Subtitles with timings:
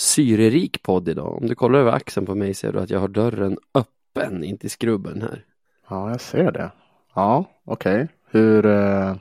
[0.00, 1.36] syrerik podd idag.
[1.36, 4.58] Om du kollar över axeln på mig ser du att jag har dörren öppen in
[4.58, 5.44] till skrubben här.
[5.88, 6.70] Ja, jag ser det.
[7.14, 7.94] Ja, okej.
[7.94, 8.06] Okay.
[8.30, 9.14] Hur eh,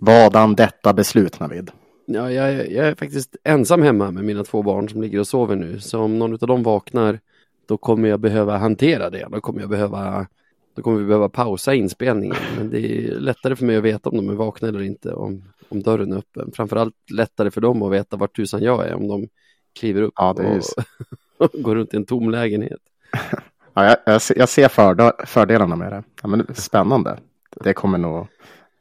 [0.00, 1.70] vadan detta beslut Navid?
[2.06, 5.56] Ja, jag, jag är faktiskt ensam hemma med mina två barn som ligger och sover
[5.56, 5.80] nu.
[5.80, 7.20] Så om någon av dem vaknar
[7.66, 9.28] då kommer jag behöva hantera det.
[9.30, 10.26] Då kommer jag behöva
[10.74, 12.36] då kommer vi behöva pausa inspelningen.
[12.58, 15.44] Men det är lättare för mig att veta om de är vakna eller inte om,
[15.68, 16.50] om dörren är öppen.
[16.54, 19.28] Framförallt lättare för dem att veta vart tusan jag är om de
[19.78, 20.62] kliver upp ja, och,
[21.54, 22.80] och går runt i en tom lägenhet.
[23.74, 24.68] Ja, jag, jag, ser, jag ser
[25.26, 26.02] fördelarna med det.
[26.22, 27.18] Ja, men spännande.
[27.64, 28.26] Det kommer, nog,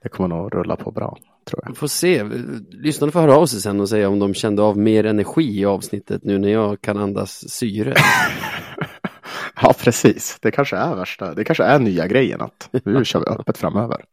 [0.04, 1.18] det kommer nog rulla på bra.
[1.46, 1.78] Tror jag.
[1.78, 2.24] Får se.
[2.70, 5.66] Lyssnarna får höra av sig sen och säga om de kände av mer energi i
[5.66, 7.94] avsnittet nu när jag kan andas syre.
[9.62, 10.38] ja, precis.
[10.42, 11.34] Det kanske är värsta.
[11.34, 14.06] Det kanske är nya grejen att nu kör vi öppet framöver.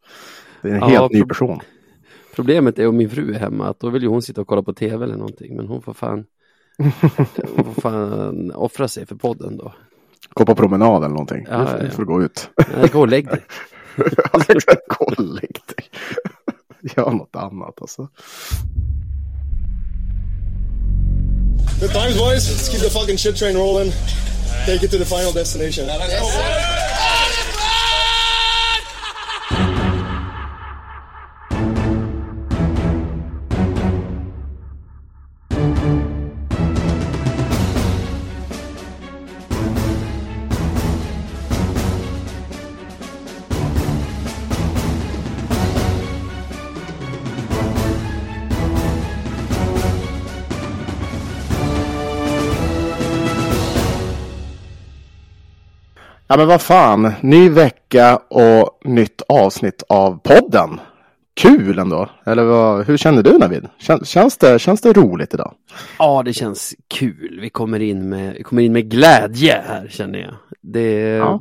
[0.63, 1.61] Det är en helt ny person.
[2.35, 4.63] Problemet är om min fru är hemma, att då vill ju hon sitta och kolla
[4.63, 6.25] på tv eller någonting, men hon får fan,
[7.57, 9.73] får fan offra sig för podden då.
[10.31, 11.47] Gå på promenad eller någonting.
[11.51, 11.91] Ja, du, ja.
[11.91, 12.51] får gå ut.
[12.77, 13.45] Nej, gå och lägg dig.
[14.89, 15.85] gå och lägg dig.
[16.97, 18.09] Gör något annat alltså.
[21.81, 22.49] Good times boys.
[22.51, 23.93] Let's keep the fucking shit train rolling.
[24.67, 25.87] Take it to the final destination.
[56.31, 60.81] Ja men vad fan, ny vecka och nytt avsnitt av podden.
[61.35, 63.69] Kul ändå, eller vad, hur känner du Navid?
[64.05, 65.55] Känns det, känns det roligt idag?
[65.99, 70.35] Ja det känns kul, vi kommer in med, kommer in med glädje här känner jag.
[70.61, 71.41] Det, ja.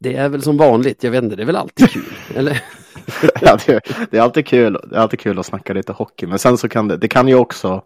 [0.00, 2.02] det är väl som vanligt, jag vet inte, det är väl alltid kul,
[2.34, 2.62] eller?
[3.40, 3.80] ja, det,
[4.10, 6.68] det, är alltid kul, det är alltid kul att snacka lite hockey, men sen så
[6.68, 7.82] kan det, det kan ju också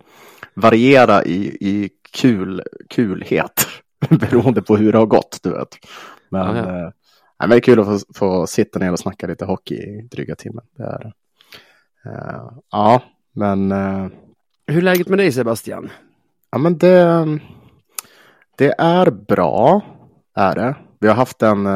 [0.55, 3.67] variera i, i kul, kulhet.
[4.21, 5.79] beroende på hur det har gått, du vet.
[6.29, 6.87] Men, ja, ja.
[7.43, 10.35] Eh, det är kul att få, få, sitta ner och snacka lite hockey i dryga
[10.35, 10.65] timmen.
[10.77, 11.13] Det är,
[12.07, 13.73] eh, ja, men...
[13.73, 14.07] Eh,
[14.67, 15.91] hur är läget med dig Sebastian?
[16.51, 17.27] Ja, men det,
[18.57, 19.81] det är bra,
[20.35, 20.77] är det.
[21.01, 21.67] Vi har haft en,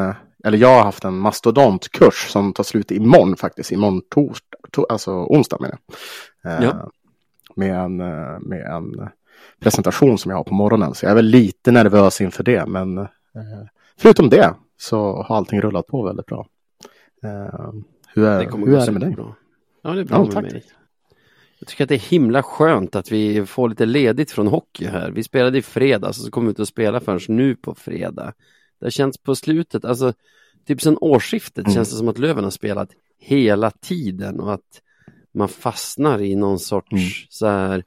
[0.43, 5.11] eller jag har haft en mastodontkurs som tar slut imorgon faktiskt, imorgon torsdag, to, alltså
[5.11, 5.77] onsdag menar
[6.43, 6.53] jag.
[6.53, 6.91] Eh, ja.
[7.55, 7.97] Med en,
[8.41, 9.09] med en
[9.59, 10.93] presentation som jag har på morgonen.
[10.95, 12.65] Så jag är väl lite nervös inför det.
[12.65, 13.07] Men eh,
[13.97, 16.47] förutom det så har allting rullat på väldigt bra.
[17.23, 17.73] Eh,
[18.13, 19.11] hur är det, hur är det med dig?
[19.11, 19.35] Bra.
[19.81, 20.43] Ja, det är bra ja, med tack.
[20.43, 20.63] mig.
[21.59, 25.11] Jag tycker att det är himla skönt att vi får lite ledigt från hockey här.
[25.11, 28.33] Vi spelade i fredags och så kom vi ut och spela förrän nu på fredag.
[28.79, 30.13] Det har känts på slutet, alltså
[30.67, 31.73] typ sedan årsskiftet mm.
[31.73, 32.89] känns det som att Löven har spelat
[33.19, 34.81] hela tiden och att
[35.33, 37.03] man fastnar i någon sorts mm.
[37.29, 37.83] så här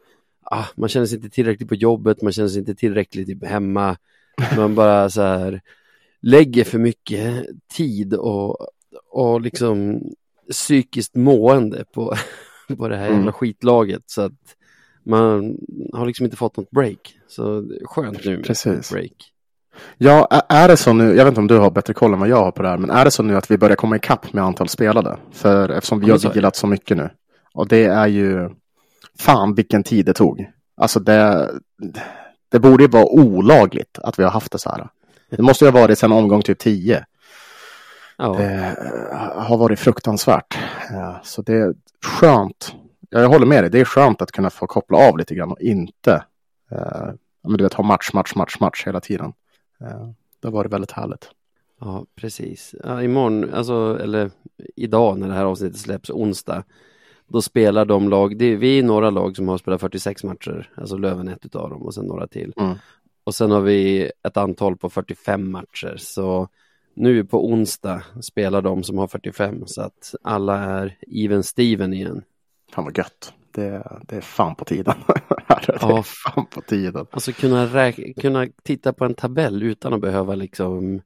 [0.53, 3.97] ah, man känner sig inte tillräckligt på jobbet, man känner sig inte tillräckligt typ, hemma.
[4.57, 5.61] Man bara så här
[6.21, 7.47] lägger för mycket
[7.77, 8.67] tid och,
[9.11, 10.03] och liksom
[10.51, 12.15] psykiskt mående på,
[12.79, 13.33] på det här jävla mm.
[13.33, 14.57] skitlaget så att
[15.05, 15.59] man
[15.93, 17.19] har liksom inte fått något break.
[17.29, 18.91] Så skönt nu med Precis.
[18.91, 19.33] break.
[19.99, 22.29] Ja, är det så nu, jag vet inte om du har bättre koll än vad
[22.29, 24.33] jag har på det här, men är det så nu att vi börjar komma ikapp
[24.33, 25.19] med antal spelade?
[25.33, 27.11] För eftersom vi har vilat så mycket nu.
[27.55, 28.51] Och det är ju,
[29.19, 30.51] fan vilken tid det tog.
[30.77, 31.51] Alltså det,
[32.49, 34.89] det borde ju vara olagligt att vi har haft det så här.
[35.31, 37.05] Det måste ju ha varit sedan omgång typ 10.
[38.19, 38.35] Ja.
[38.39, 38.77] Det
[39.37, 40.59] har varit fruktansvärt.
[41.23, 41.75] Så det är
[42.05, 42.75] skönt.
[43.11, 45.61] Jag håller med dig, det är skönt att kunna få koppla av lite grann och
[45.61, 46.25] inte
[46.71, 47.09] eh,
[47.43, 49.33] du vet, ha match, match, match, match hela tiden.
[49.81, 50.09] Eh,
[50.41, 51.31] det har varit väldigt härligt.
[51.81, 52.75] Ja, precis.
[52.85, 54.31] Ja, imorgon, alltså, eller
[54.77, 56.65] idag när det här avsnittet släpps, onsdag,
[57.33, 60.97] då spelar de lag, det vi är några lag som har spelat 46 matcher, alltså
[60.97, 62.53] Löven är ett utav dem och sen några till.
[62.57, 62.75] Mm.
[63.25, 66.49] Och sen har vi ett antal på 45 matcher, så
[66.95, 72.23] nu på onsdag spelar de som har 45 så att alla är even Steven igen.
[72.73, 73.33] Fan vad gött.
[73.53, 74.95] Det, det är fan på tiden.
[75.67, 76.03] det är ja.
[76.03, 77.07] fan på tiden.
[77.11, 81.01] Alltså kunna, kunna titta på en tabell utan att behöva liksom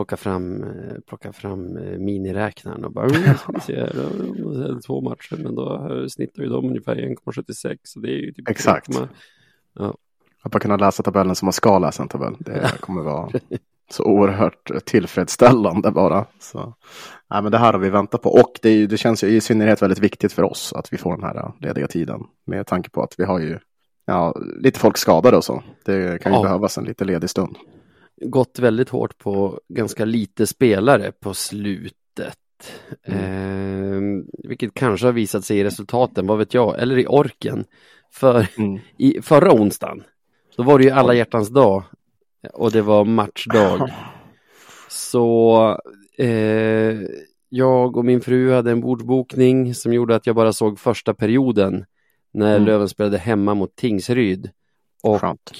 [0.00, 5.00] plocka fram, eh, plocka fram eh, miniräknaren och bara, mm, ska vi se här, två
[5.00, 8.88] matcher, men då snittar ju de ungefär 1,76 så det är ju typ Exakt.
[9.74, 9.94] Ja.
[10.42, 13.30] Att bara kunna läsa tabellen som man ska läsa en tabell, det kommer vara
[13.90, 16.26] så oerhört tillfredsställande bara.
[16.38, 16.74] Så,
[17.30, 19.82] nej, men det här har vi väntat på och det, det känns ju i synnerhet
[19.82, 23.14] väldigt viktigt för oss att vi får den här lediga tiden med tanke på att
[23.18, 23.58] vi har ju
[24.06, 25.62] ja, lite folk skadade och så.
[25.84, 26.42] Det kan ju ja.
[26.42, 27.56] behövas en lite ledig stund.
[28.20, 32.36] Gått väldigt hårt på ganska lite spelare på slutet.
[33.02, 33.20] Mm.
[33.20, 37.64] Eh, vilket kanske har visat sig i resultaten, vad vet jag, eller i orken.
[38.12, 38.80] För mm.
[38.98, 40.02] i förra onsdagen,
[40.56, 41.84] då var det ju alla hjärtans dag
[42.52, 43.90] och det var matchdag.
[44.88, 45.78] Så
[46.18, 46.96] eh,
[47.48, 51.84] jag och min fru hade en bordsbokning som gjorde att jag bara såg första perioden
[52.32, 52.66] när mm.
[52.66, 54.50] Löven spelade hemma mot Tingsryd.
[55.02, 55.52] Och Skönt.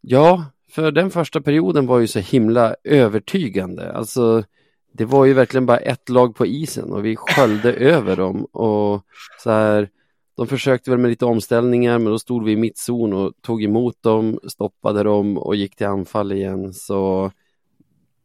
[0.00, 0.44] ja,
[0.78, 3.92] för den första perioden var ju så himla övertygande.
[3.92, 4.44] Alltså,
[4.92, 9.04] det var ju verkligen bara ett lag på isen och vi sköljde över dem och
[9.42, 9.88] så här.
[10.36, 14.02] De försökte väl med lite omställningar men då stod vi i mittzon och tog emot
[14.02, 16.72] dem, stoppade dem och gick till anfall igen.
[16.72, 17.30] Så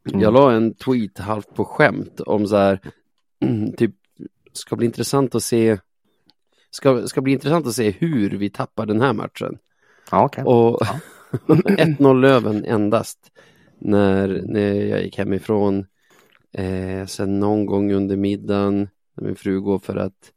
[0.09, 0.21] mm.
[0.21, 2.79] jag la en tweet halvt på skämt om så här,
[3.77, 3.95] typ,
[4.53, 5.77] ska bli intressant att se
[6.69, 9.57] ska, ska bli intressant att se hur vi tappar den här matchen.
[10.11, 10.44] Ja, okay.
[10.44, 10.99] Och ja.
[11.47, 13.19] 1-0 Löven endast
[13.80, 15.85] när, när jag gick hemifrån.
[16.57, 20.31] Eh, sen någon gång under middagen när min fru går för att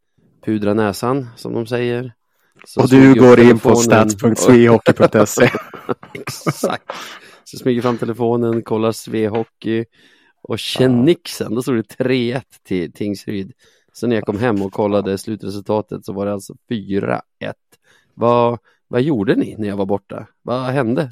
[0.45, 2.13] pudra näsan som de säger.
[2.77, 5.49] Och du går in på stats.svehockey.se.
[6.13, 6.91] Exakt.
[7.43, 9.85] Så smyger fram telefonen, kollar Svehockey
[10.41, 13.51] och Tjennixen, då stod det 3-1 till Tingsryd.
[13.93, 17.21] Så när jag kom hem och kollade slutresultatet så var det alltså 4-1.
[18.13, 20.27] Vad, vad gjorde ni när jag var borta?
[20.41, 21.09] Vad hände?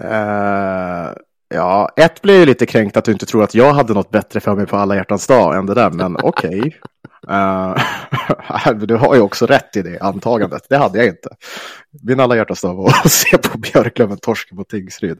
[0.00, 1.14] Uh,
[1.48, 4.40] ja, ett blev ju lite kränkt att du inte tror att jag hade något bättre
[4.40, 6.60] för mig på alla hjärtans dag än det där, men okej.
[7.22, 8.72] Okay.
[8.72, 11.28] Uh, du har ju också rätt i det antagandet, det hade jag inte.
[12.02, 15.18] Min alla hjärtans dag var att se på Björklöven torska mot Tingsryd.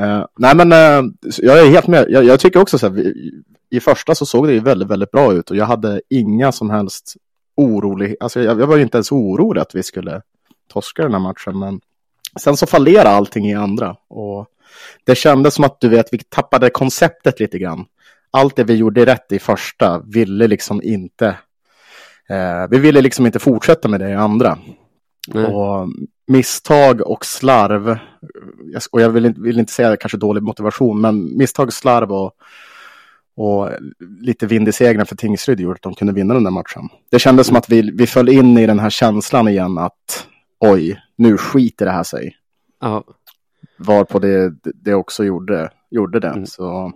[0.00, 3.32] Uh, nej men uh, jag är helt med, jag, jag tycker också så här, vi,
[3.70, 6.70] i första så såg det ju väldigt, väldigt bra ut och jag hade inga som
[6.70, 7.16] helst
[7.56, 10.22] orolig, alltså jag, jag var inte ens orolig att vi skulle
[10.72, 11.80] torska den här matchen, men
[12.40, 14.46] sen så fallerade allting i andra och
[15.04, 17.84] det kändes som att du vet, vi tappade konceptet lite grann.
[18.30, 21.26] Allt det vi gjorde rätt i första ville liksom inte,
[22.28, 24.58] eh, vi ville liksom inte fortsätta med det i andra.
[25.28, 25.44] Nej.
[25.44, 25.88] Och
[26.26, 27.98] misstag och slarv,
[28.90, 32.32] och jag vill inte, vill inte säga kanske dålig motivation, men misstag, slarv och
[33.36, 33.70] och
[34.20, 36.88] lite vind i seglen för Tingsryd gjorde att de kunde vinna den där matchen.
[37.10, 40.26] Det kändes som att vi, vi föll in i den här känslan igen att
[40.60, 42.36] oj, nu skiter det här sig.
[42.80, 43.04] Ja.
[43.76, 46.28] Varpå det, det också gjorde, gjorde det.
[46.28, 46.46] Mm.
[46.46, 46.92] Så,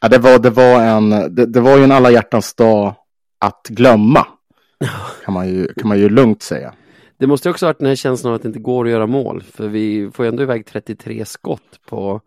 [0.00, 2.94] ja, det, var, det, var en, det, det var ju en alla hjärtans dag
[3.38, 4.26] att glömma.
[5.24, 6.74] Kan man ju, kan man ju lugnt säga.
[7.18, 9.06] Det måste också ha varit den här känslan av att det inte går att göra
[9.06, 9.42] mål.
[9.42, 12.20] För vi får ju ändå iväg 33 skott på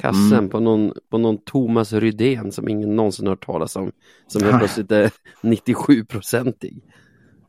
[0.00, 0.48] kassen mm.
[0.48, 3.92] på, någon, på någon Thomas Rydén som ingen någonsin hört talas om.
[4.26, 5.10] Som helt plötsligt är
[5.42, 6.82] 97-procentig.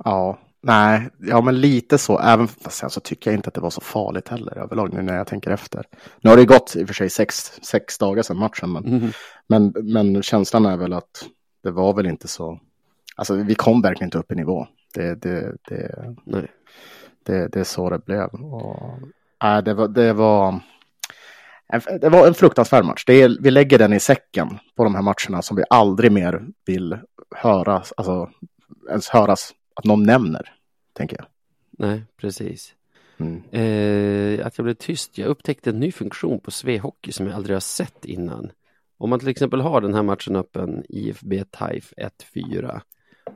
[0.04, 2.20] Ja, nej, ja men lite så.
[2.20, 5.02] Även fast sen så tycker jag inte att det var så farligt heller överlag nu
[5.02, 5.86] när jag tänker efter.
[6.22, 9.12] Nu har det gått i och för sig sex, sex dagar sedan matchen, men, mm.
[9.48, 11.26] men, men känslan är väl att
[11.64, 12.60] det var väl inte så.
[13.16, 14.68] Alltså vi kom verkligen inte upp i nivå.
[14.94, 16.48] Det, det, det, nej.
[17.24, 18.28] det, det är så det blev.
[18.28, 19.00] Och,
[19.44, 20.60] äh, det var, det var
[22.02, 23.04] det var en fruktansvärd match.
[23.08, 26.98] Är, vi lägger den i säcken på de här matcherna som vi aldrig mer vill
[27.36, 28.30] höra, alltså
[28.90, 30.54] ens höras att någon nämner,
[30.94, 31.26] tänker jag.
[31.88, 32.74] Nej, precis.
[33.18, 33.44] Mm.
[33.52, 35.18] Eh, att jag blev tyst.
[35.18, 38.52] Jag upptäckte en ny funktion på Svehockey som jag aldrig har sett innan.
[38.98, 41.94] Om man till exempel har den här matchen öppen, IFB TAIF
[42.34, 42.82] 1-4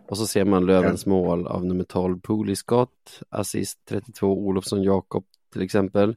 [0.09, 5.61] och så ser man Lövens mål av nummer 12 Puliscott, assist 32 Olofsson Jakob till
[5.61, 6.15] exempel.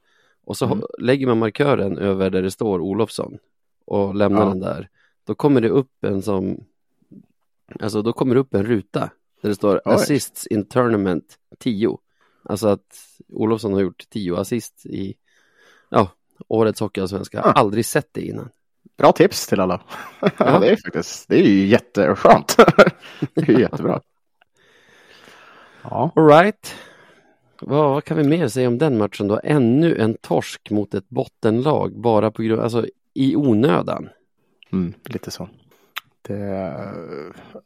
[0.48, 0.82] Och så mm.
[0.98, 3.38] lägger man markören över där det står Olofsson
[3.84, 4.48] och lämnar ja.
[4.48, 4.88] den där.
[5.26, 6.64] Då kommer det upp en som,
[7.80, 9.10] alltså då kommer det upp en ruta
[9.42, 9.94] där det står Oj.
[9.94, 11.98] assists in tournament 10.
[12.42, 15.14] Alltså att Olofsson har gjort 10 assist i
[15.88, 16.10] ja,
[16.48, 17.42] årets hockeyallsvenska.
[17.44, 17.52] Ja.
[17.52, 18.48] Aldrig sett det innan.
[18.96, 19.82] Bra tips till alla.
[20.20, 20.30] Ja.
[20.38, 22.56] ja, det är faktiskt, det är ju jätteskönt.
[23.34, 24.00] det är jättebra.
[25.82, 26.12] Ja.
[26.16, 26.74] All right.
[27.60, 29.40] Vad, vad, kan vi mer säga om den matchen då?
[29.44, 34.08] Ännu en torsk mot ett bottenlag bara på grund, alltså i onödan.
[34.72, 35.48] Mm, lite så.
[36.22, 36.74] Det,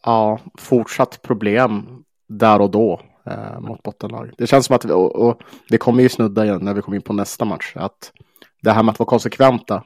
[0.03, 4.31] ja, fortsatt problem där och då eh, mot bottenlag.
[4.39, 6.97] Det känns som att, vi, och, och, det kommer ju snudda igen när vi kommer
[6.97, 8.13] in på nästa match, att
[8.63, 9.85] det här med att vara konsekventa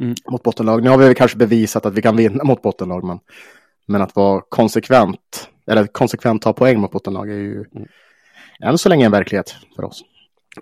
[0.00, 0.14] mm.
[0.30, 0.82] mot bottenlag.
[0.82, 3.18] Nu har vi kanske bevisat att vi kan vinna mot bottenlag, men,
[3.86, 7.88] men att vara konsekvent, eller konsekvent ta poäng mot bottenlag är ju mm
[8.62, 10.04] än så länge en verklighet för oss.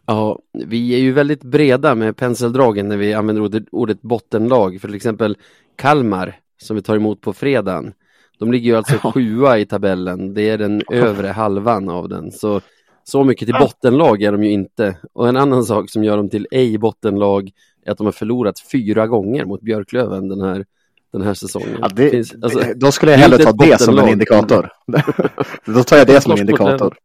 [0.06, 4.80] Ja, vi är ju väldigt breda med penseldragen när vi använder ordet, ordet bottenlag.
[4.80, 5.36] För till exempel
[5.76, 7.92] Kalmar som vi tar emot på fredagen.
[8.38, 9.12] De ligger ju alltså ja.
[9.12, 10.34] sjua i tabellen.
[10.34, 12.32] Det är den övre halvan av den.
[12.32, 12.60] Så
[13.04, 14.96] Så mycket till bottenlag är de ju inte.
[15.12, 17.50] Och en annan sak som gör dem till ej bottenlag
[17.84, 20.64] är att de har förlorat fyra gånger mot Björklöven den här,
[21.12, 21.78] den här säsongen.
[21.80, 24.70] Ja, det, alltså, då skulle jag hellre ta det som en indikator.
[25.74, 26.96] då tar jag det som en indikator.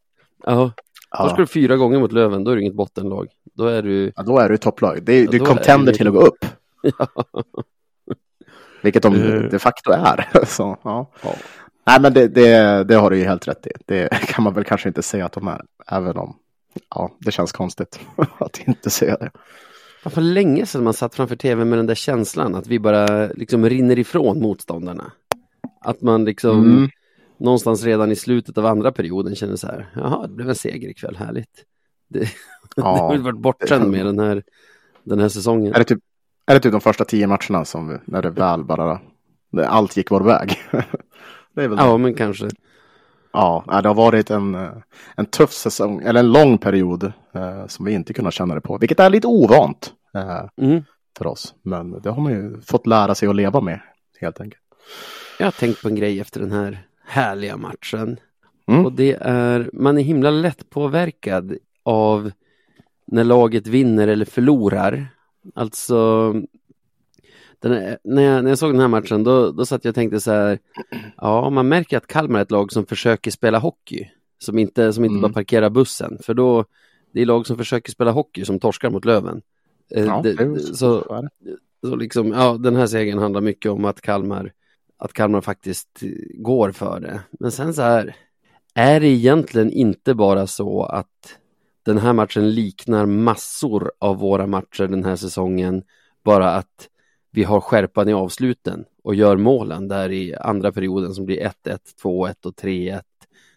[0.44, 0.72] Ja,
[1.12, 1.24] ja.
[1.24, 3.28] Då ska du fyra gånger mot Löven, då är du inget bottenlag.
[3.54, 4.12] Då är du...
[4.16, 5.04] Ja, då är du topplag.
[5.04, 6.46] Det är, ja, du är contender till att gå upp.
[6.82, 7.08] Ja.
[8.82, 9.50] Vilket de uh.
[9.50, 10.46] de facto är.
[10.46, 11.12] Så, ja.
[11.24, 11.36] ja.
[11.88, 13.72] Nej, men det, det, det, har du ju helt rätt i.
[13.86, 16.36] Det kan man väl kanske inte säga att de är, även om
[16.96, 18.00] ja, det känns konstigt
[18.38, 19.32] att inte säga det.
[20.04, 23.28] Det var länge sedan man satt framför tv med den där känslan att vi bara
[23.28, 25.12] liksom rinner ifrån motståndarna.
[25.82, 26.90] Att man liksom mm.
[27.42, 30.90] Någonstans redan i slutet av andra perioden känner så här, jaha, det blev en seger
[30.90, 31.66] ikväll, härligt.
[32.08, 32.28] Det, ja,
[32.76, 34.44] det har varit bortskämd med den här,
[35.04, 35.74] den här säsongen.
[35.74, 36.00] Är det, typ,
[36.46, 39.00] är det typ de första tio matcherna som, när det väl bara,
[39.66, 40.58] allt gick vår väg?
[41.54, 41.98] Det är väl ja, det.
[41.98, 42.50] men kanske.
[43.34, 44.58] Ja, det har varit en,
[45.16, 48.78] en tuff säsong, eller en lång period eh, som vi inte kunnat känna det på,
[48.78, 50.84] vilket är lite ovant eh, mm.
[51.18, 51.54] för oss.
[51.62, 53.80] Men det har man ju fått lära sig att leva med,
[54.22, 54.62] helt enkelt.
[55.40, 58.20] Jag har tänkt på en grej efter den här härliga matchen.
[58.68, 58.86] Mm.
[58.86, 62.32] Och det är, man är himla lätt påverkad av
[63.08, 65.08] när laget vinner eller förlorar.
[65.56, 66.32] Alltså,
[67.60, 70.20] den, när, jag, när jag såg den här matchen då, då satt jag och tänkte
[70.20, 70.60] så här,
[71.18, 75.04] ja man märker att Kalmar är ett lag som försöker spela hockey, som inte, som
[75.06, 75.22] inte mm.
[75.22, 76.66] bara parkerar bussen, för då,
[77.14, 79.42] det är lag som försöker spela hockey som torskar mot Löven.
[79.96, 81.22] Eh, ja, det, så,
[81.86, 84.52] så liksom, ja, den här segern handlar mycket om att Kalmar,
[85.02, 86.00] att Kalmar faktiskt
[86.34, 87.22] går för det.
[87.32, 88.16] Men sen så här,
[88.74, 91.38] är det egentligen inte bara så att
[91.84, 95.84] den här matchen liknar massor av våra matcher den här säsongen,
[96.24, 96.90] bara att
[97.32, 101.80] vi har skärpan i avsluten och gör målen där i andra perioden som blir 1-1,
[102.04, 103.02] 2-1 och 3-1.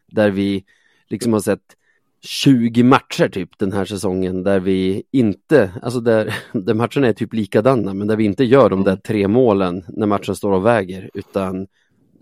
[0.06, 0.64] Där vi
[1.08, 1.76] liksom har sett
[2.24, 7.32] 20 matcher typ den här säsongen där vi inte, alltså där, där matcherna är typ
[7.32, 11.10] likadana men där vi inte gör de där tre målen när matchen står och väger
[11.14, 11.66] utan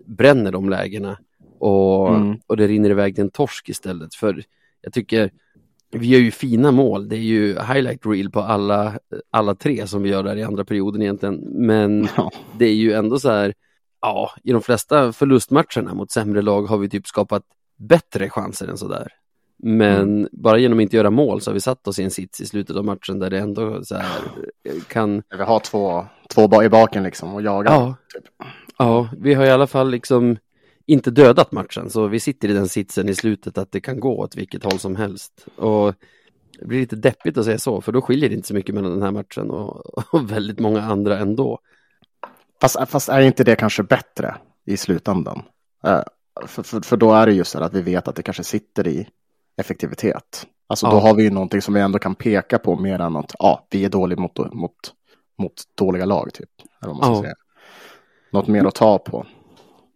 [0.05, 1.17] bränner de lägena
[1.59, 2.37] och, mm.
[2.47, 4.15] och det rinner iväg till en torsk istället.
[4.15, 4.43] För
[4.81, 5.31] jag tycker
[5.91, 8.99] vi gör ju fina mål, det är ju highlight reel på alla,
[9.31, 11.35] alla tre som vi gör där i andra perioden egentligen.
[11.45, 12.31] Men ja.
[12.57, 13.53] det är ju ändå så här,
[14.01, 17.43] ja, i de flesta förlustmatcherna mot sämre lag har vi typ skapat
[17.77, 19.07] bättre chanser än sådär.
[19.65, 20.29] Men mm.
[20.31, 22.45] bara genom att inte göra mål så har vi satt oss i en sits i
[22.45, 24.21] slutet av matchen där det ändå så här
[24.87, 25.23] kan...
[25.37, 27.73] Vi har två, två i baken liksom och jagar.
[27.73, 28.23] Ja, typ.
[28.77, 30.37] ja, vi har i alla fall liksom
[30.85, 34.19] inte dödat matchen, så vi sitter i den sitsen i slutet att det kan gå
[34.19, 35.45] åt vilket håll som helst.
[35.55, 35.93] Och
[36.59, 38.91] det blir lite deppigt att säga så, för då skiljer det inte så mycket mellan
[38.91, 41.59] den här matchen och, och väldigt många andra ändå.
[42.61, 45.43] Fast, fast, är inte det kanske bättre i slutändan?
[45.87, 46.01] Uh,
[46.47, 48.87] för, för, för, då är det just så att vi vet att det kanske sitter
[48.87, 49.07] i
[49.57, 50.47] effektivitet.
[50.67, 50.91] Alltså ja.
[50.91, 53.67] då har vi ju någonting som vi ändå kan peka på mer än att ja,
[53.69, 54.93] vi är dåliga mot, mot,
[55.37, 56.33] mot dåliga lag.
[56.33, 56.49] Typ,
[56.83, 57.21] eller man ska ja.
[57.21, 57.35] säga.
[58.31, 59.25] Något mer att ta på.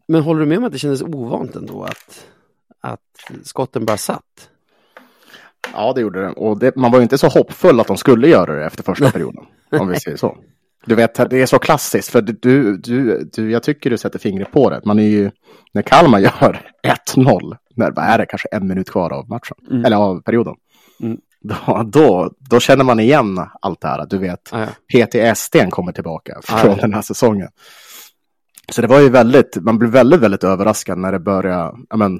[0.07, 2.27] Men håller du med om att det kändes ovant ändå att,
[2.81, 3.01] att
[3.43, 4.49] skotten bara satt?
[5.73, 6.29] Ja, det gjorde det.
[6.29, 9.11] Och det, man var ju inte så hoppfull att de skulle göra det efter första
[9.11, 9.45] perioden.
[9.71, 10.37] om vi säger så.
[10.87, 12.09] Du vet, det är så klassiskt.
[12.09, 14.81] För du, du, du, jag tycker du sätter fingret på det.
[14.85, 15.31] Man är ju,
[15.73, 16.61] när Kalmar gör
[17.15, 19.85] 1-0, när vad är det, kanske en minut kvar av matchen, mm.
[19.85, 20.55] eller av perioden.
[20.99, 21.17] Mm.
[21.41, 24.05] Då, då, då, känner man igen allt det här.
[24.09, 25.05] Du vet, ah, ja.
[25.05, 26.75] PTSD kommer tillbaka från ah, ja.
[26.75, 27.49] den här säsongen.
[28.71, 32.19] Så det var ju väldigt, man blev väldigt, väldigt överraskad när det började, ja men,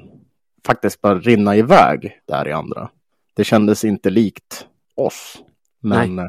[0.66, 2.90] faktiskt bara rinna iväg där i andra.
[3.36, 5.38] Det kändes inte likt oss.
[5.82, 6.28] Men, Nej.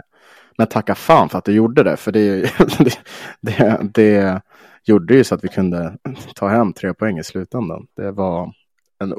[0.60, 2.42] Men tacka fan för att det gjorde det, för det,
[2.80, 3.00] det,
[3.42, 4.42] det, det
[4.84, 5.98] gjorde ju så att vi kunde
[6.36, 7.88] ta hem tre poäng i slutändan.
[7.96, 8.54] Det var
[9.00, 9.14] en,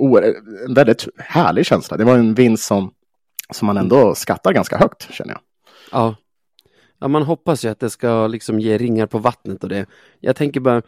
[0.67, 1.97] en väldigt härlig känsla.
[1.97, 2.93] Det var en vinst som,
[3.53, 5.41] som man ändå skattar ganska högt, känner jag.
[5.93, 6.15] Ja,
[7.01, 9.87] Ja, man hoppas ju att det ska liksom ge ringar på vattnet och det.
[10.21, 10.83] Jag tänker bara,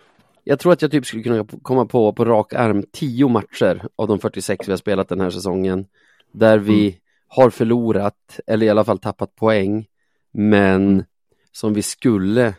[0.44, 4.09] jag tror att jag typ skulle kunna komma på på rak arm tio matcher av
[4.09, 5.87] de 46 vi har spelat den här säsongen.
[6.32, 7.00] Där vi mm.
[7.28, 9.87] har förlorat, eller i alla fall tappat poäng,
[10.32, 11.04] men
[11.52, 12.54] som vi skulle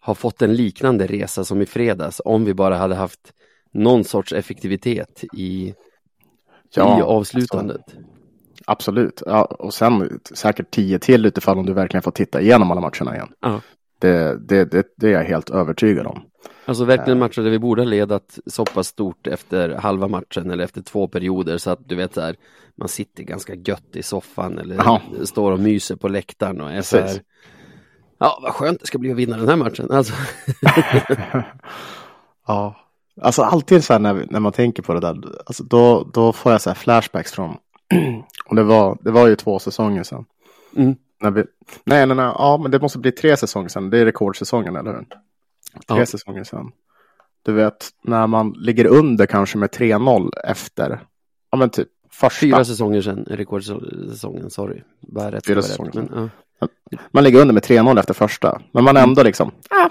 [0.00, 3.32] ha fått en liknande resa som i fredags om vi bara hade haft
[3.72, 5.74] någon sorts effektivitet i,
[6.74, 7.76] ja, i avslutandet.
[7.76, 8.02] Alltså,
[8.66, 12.80] Absolut, ja, och sen säkert tio till utifall om du verkligen får titta igenom alla
[12.80, 13.28] matcherna igen.
[13.40, 13.60] Ja.
[13.98, 16.22] Det, det, det, det, är jag helt övertygad om.
[16.64, 20.64] Alltså verkligen matcher där vi borde ha ledat så pass stort efter halva matchen eller
[20.64, 22.36] efter två perioder så att du vet så här,
[22.76, 25.02] man sitter ganska gött i soffan eller ja.
[25.24, 27.22] står och myser på läktaren och är så här,
[28.18, 29.90] ja vad skönt det ska bli att vinna den här matchen.
[29.90, 30.12] Alltså.
[32.46, 32.76] ja,
[33.20, 36.52] alltså alltid så här när, när man tänker på det där, alltså då, då får
[36.52, 37.56] jag så här flashbacks från
[38.46, 40.24] Och det var, det var ju två säsonger sedan.
[40.76, 40.96] Mm.
[41.20, 41.44] När vi,
[41.84, 43.90] nej, nej, nej, ja, men det måste bli tre säsonger sedan.
[43.90, 45.06] Det är rekordsäsongen, eller hur?
[45.86, 46.06] Tre Ja.
[46.06, 46.70] säsonger sedan.
[47.42, 51.00] Du vet, när man ligger under kanske med 3-0 efter,
[51.50, 52.40] ja men typ första.
[52.40, 54.82] Fyra säsonger sedan, rekordsäsongen, sorry.
[55.00, 56.10] Bara rätt Fyra säsonger rätt.
[56.10, 56.30] Men,
[56.60, 56.68] ja.
[57.10, 58.60] Man ligger under med 3-0 efter första.
[58.72, 59.88] Men man ändå liksom, ah,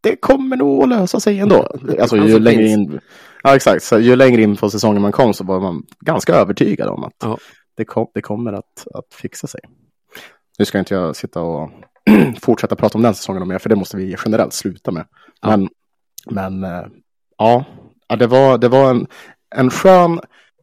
[0.00, 1.56] det kommer nog att lösa sig ändå.
[1.56, 2.92] Alltså ju Alltså, längre finns.
[2.92, 3.00] in,
[3.42, 6.88] ja exakt, så ju längre in på säsongen man kom så var man ganska övertygad
[6.88, 7.38] om att Ja.
[7.76, 9.60] det, kom, det kommer att, att fixa sig.
[10.58, 11.70] Nu ska inte jag sitta och
[12.42, 15.06] fortsätta prata om den säsongen mer, för det måste vi generellt sluta med.
[15.40, 15.56] Ja.
[15.56, 15.68] Men,
[16.30, 16.86] men eh,
[17.38, 17.64] ja,
[18.18, 19.06] det var, det var en,
[19.54, 20.20] en skön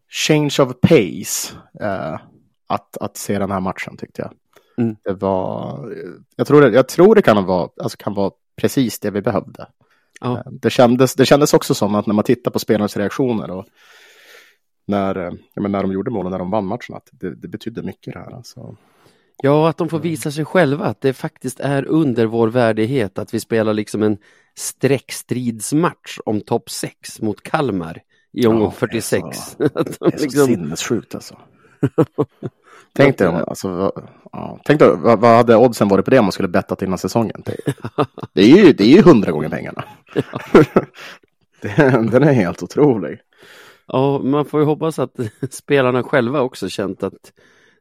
[0.10, 2.20] change of pace eh,
[2.68, 4.32] att, att se den här matchen tyckte jag.
[4.77, 4.96] Mm.
[5.03, 5.94] Det var,
[6.36, 9.68] jag tror det, jag tror det kan vara, alltså kan vara precis det vi behövde.
[10.22, 10.38] Ja.
[10.38, 13.65] Eh, Det, kändes, det kändes också som att när man tittar på spelarnas reaktioner och
[14.88, 17.84] när, eh, men när de gjorde målen, när de vann matchen, att det, det betydde
[17.84, 18.36] mycket det här.
[18.36, 18.75] Alltså.
[19.43, 23.34] Ja, att de får visa sig själva, att det faktiskt är under vår värdighet att
[23.34, 24.17] vi spelar liksom en
[24.55, 28.01] streckstridsmatch om topp 6 mot Kalmar
[28.34, 29.38] i omgång Ja, det är 46.
[29.38, 31.38] så- de Det är så liksom, sinnessjukt alltså.
[32.93, 33.91] Tänk dig, alltså,
[34.31, 36.98] ja, tänk dig vad, vad hade oddsen varit på det om man skulle bettat innan
[36.98, 37.43] säsongen?
[37.46, 37.55] Det,
[38.34, 39.84] det är ju det är ju hundra gånger pengarna.
[41.62, 41.75] det,
[42.12, 43.19] den är helt otrolig.
[43.88, 45.15] ja, man får ju hoppas att
[45.51, 47.34] spelarna själva också känt att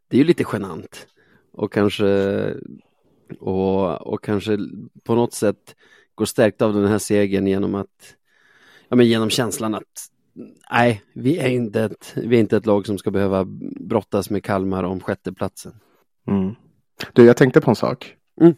[0.09, 1.07] det är ju lite genant
[1.59, 2.07] och kanske
[3.41, 4.59] och, och kanske
[5.05, 5.77] på något sätt
[6.15, 8.15] går stärkt av den här segern genom att
[8.89, 10.09] ja, men genom känslan att
[10.71, 13.45] nej, vi är inte ett, vi är inte ett lag som ska behöva
[13.81, 15.73] brottas med Kalmar om sjätteplatsen.
[16.27, 16.55] Mm.
[17.13, 18.15] Du, jag tänkte på en sak.
[18.41, 18.55] Mm.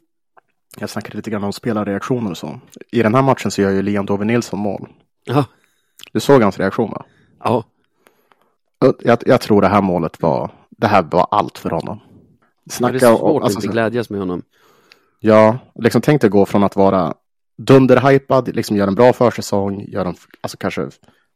[0.79, 2.61] Jag snackade lite grann om spelarreaktioner och så.
[2.93, 4.89] I den här matchen så gör ju Liam Dove Nilsson mål.
[5.25, 5.45] Ja,
[6.13, 7.05] Du såg hans reaktion va?
[7.45, 7.65] ja,
[9.03, 12.01] Jag, jag tror det här målet var, det här var allt för honom.
[12.79, 14.43] Det är Snacka svårt om, att alltså, inte glädjas med honom.
[15.21, 17.15] Ja, liksom tänk dig gå från att vara
[17.59, 20.89] dunderhypad, liksom göra en bra försäsong, göra en, alltså kanske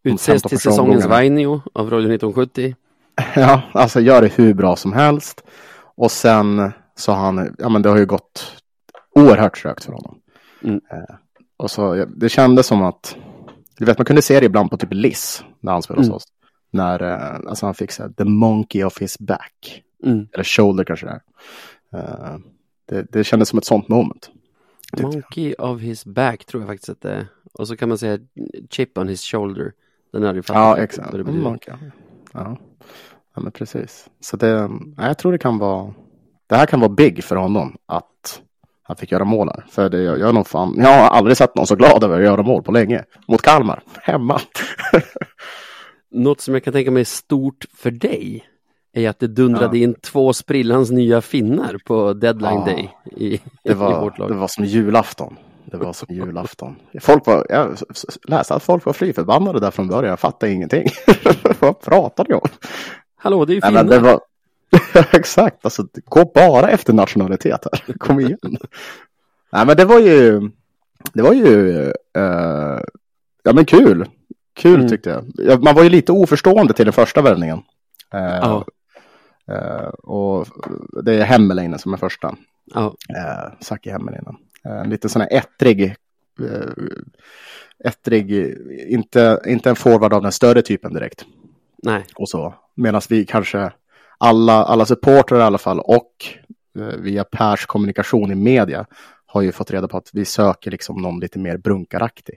[0.05, 1.05] Utses 15 till säsongens.
[1.07, 2.75] Vainio av Radio 1970.
[3.35, 5.44] Ja, alltså gör det hur bra som helst.
[5.97, 8.53] Och sen så har han, ja men det har ju gått
[9.14, 10.18] oerhört trögt för honom.
[10.64, 10.81] Mm.
[10.92, 11.14] Eh,
[11.57, 13.16] och så, det kändes som att,
[13.79, 16.16] du vet man kunde se det ibland på typ Liss när han spelade hos Mm.
[16.16, 16.25] oss.
[16.73, 19.83] När, eh, alltså han fick så här, the monkey of his back.
[20.05, 20.29] Mm.
[20.33, 21.23] Eller shoulder kanske det är.
[21.99, 22.38] Eh,
[22.87, 24.31] det, det kändes som ett sånt moment.
[24.97, 25.14] tyckte jag.
[25.14, 27.27] Monkey of his back tror jag faktiskt att det är.
[27.53, 28.19] Och så kan man säga
[28.71, 29.73] chip on his shoulder.
[30.12, 30.79] Den hade fattat.
[30.79, 31.12] Ja, exakt.
[31.12, 31.75] det Mm, monkey.
[32.33, 32.57] Ja.
[33.35, 34.11] ja, men precis.
[34.21, 35.95] Så det, ja, jag tror det kan vara,
[36.47, 38.40] det här kan vara big för honom att
[38.83, 39.64] han fick göra mål här.
[39.71, 42.25] För det, jag, jag, nog fan, jag har aldrig sett någon så glad över att
[42.25, 43.05] göra mål på länge.
[43.29, 44.40] Mot Kalmar, hemma.
[46.11, 48.45] Något som jag kan tänka mig är stort för dig
[48.94, 52.64] är att det dundrade in två sprillans nya finnar på deadline Ja.
[52.64, 54.28] day i, Det i var, vårt lag.
[54.30, 55.37] det var som julafton.
[55.64, 56.76] Det var som julafton.
[57.00, 57.76] Folk var, jag
[58.28, 60.11] läste att folk var fly förbannade där från början.
[60.11, 60.88] Jag fattade ingenting.
[61.61, 62.48] Vad pratar ni om?
[63.16, 63.85] Hallå, det är ju Nej, finnar.
[63.85, 64.20] det var...
[65.12, 67.94] Exakt, alltså gå bara efter nationalitet här.
[67.98, 68.38] Kom igen.
[69.52, 70.50] Nej, men det var ju...
[71.12, 71.80] Det var ju...
[72.16, 72.80] eh,
[73.42, 74.09] ja, men kul.
[74.57, 74.88] Kul Mm.
[74.88, 75.24] tyckte jag.
[75.35, 77.62] Ja, Man var ju lite oförstående till den första värvningen.
[78.11, 78.18] Ja.
[78.18, 78.62] eh,
[80.02, 80.46] och
[81.04, 82.37] det är Hemmelainen som är första.
[82.74, 84.37] Ja, Eh, Saki Hemmelainen.
[84.64, 85.85] Eh, lite sån här ettrig.
[86.40, 86.70] Eh,
[87.85, 88.54] ettrig,
[88.88, 91.24] inte, inte en forward av den större typen direkt
[91.83, 92.07] nej.
[92.14, 92.54] och så.
[92.74, 93.72] Medan vi kanske,
[94.18, 96.12] alla, alla supportrar i alla fall och
[96.78, 98.87] eh, via Pers kommunikation i media
[99.26, 102.37] har ju fått reda på att vi söker liksom någon lite mer brunkaraktig.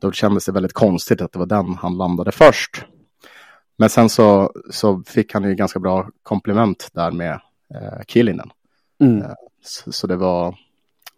[0.00, 2.84] Då kändes det väldigt konstigt att det var den han landade först.
[3.80, 7.40] Men sen så, så fick han ju ganska bra komplement där med
[7.74, 8.50] eh, Killinen.
[9.00, 9.24] Mm.
[9.62, 10.58] Så, så det var,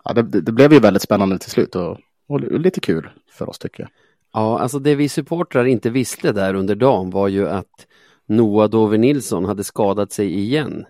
[0.04, 1.98] ja, det, det det blev ju väldigt spännande till slut och,
[2.28, 3.90] och lite kul för oss tycker jag.
[4.32, 7.86] Ja, alltså det vi supportrar inte visste där under dagen var ju att
[8.26, 10.86] Noah Dover Nilsson hade skadat sig igen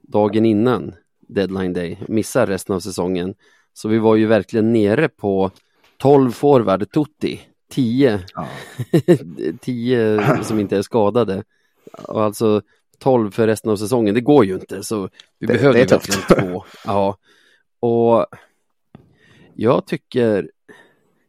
[0.00, 3.34] dagen innan deadline day, missar resten av säsongen.
[3.72, 5.50] Så vi var ju verkligen nere på
[5.96, 8.48] 12 forward Tutti, 10, Ja.
[9.60, 11.44] 10 som inte är skadade.
[12.08, 12.62] Och alltså
[12.98, 15.98] 12 för resten av säsongen, det går ju inte så vi Det- behövde det är
[15.98, 16.64] verkligen två.
[16.86, 17.16] Ja,
[17.80, 18.26] och
[19.54, 20.50] jag tycker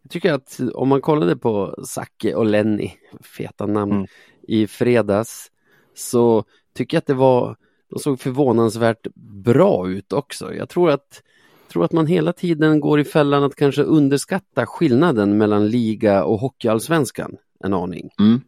[0.04, 2.92] jag tycker att om man kollade på Zacke och Lenny,
[3.38, 4.08] feta namn, Mm.
[4.42, 5.52] i fredags
[5.96, 7.56] så tycker jag att det var,
[7.90, 9.08] de såg förvånansvärt
[9.44, 10.54] bra ut också.
[10.54, 11.24] Jag tror att,
[11.70, 16.40] tror att man hela tiden går i fällan att kanske underskatta skillnaden mellan liga och
[16.40, 18.10] hockeyallsvenskan en aning.
[18.20, 18.42] Mm.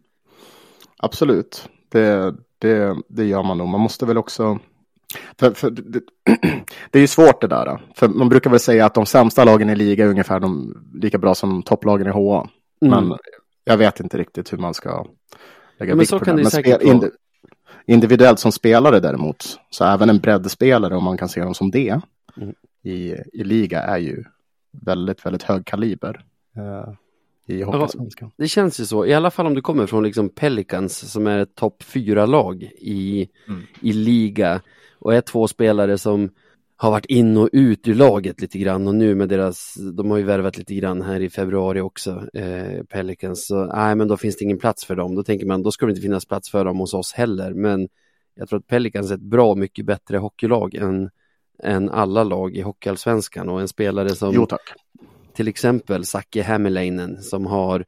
[0.98, 1.70] Absolut.
[1.92, 3.68] Det, Det, det gör man nog.
[3.68, 4.60] Man måste väl också...
[5.40, 6.00] För, för det, det,
[7.00, 7.82] är ju svårt det där.
[7.96, 11.18] För man brukar väl säga att de sämsta lagen i liga är ungefär de, lika
[11.18, 12.50] bra som topplagen i HA.
[12.82, 13.08] Mm.
[13.08, 13.18] Men
[13.64, 15.06] jag vet inte riktigt hur man ska
[15.80, 16.34] lägga vikt på det.
[16.34, 17.10] Men spel, ind,
[17.88, 22.02] individuellt som spelare däremot, så även en breddspelare, om man kan se dem som det,
[22.38, 22.56] mm.
[22.84, 24.24] i, i liga är ju
[24.72, 26.26] väldigt, väldigt hög kaliber.
[26.58, 26.94] Uh,
[27.50, 28.32] i Hockeysvenskan.
[28.38, 31.40] det känns ju så, i alla fall om du kommer från liksom Pelicans som är
[31.40, 33.62] ett topp fyra lag i, mm.
[33.82, 34.62] i liga
[35.00, 36.30] och är två spelare som
[36.76, 40.18] har varit in och ut ur laget lite grann och nu med deras, de har
[40.18, 44.38] ju värvat lite grann här i februari också, eh, Pelicans, så nej men då finns
[44.38, 46.66] det ingen plats för dem, då tänker man då ska det inte finnas plats för
[46.66, 47.90] dem hos oss heller, men
[48.36, 51.10] jag tror att Pelicans är ett bra mycket bättre hockeylag än,
[51.64, 54.48] än alla lag i Hockeyallsvenskan och en spelare som jo,
[55.34, 57.86] till exempel Zacke Hämmerleinen som har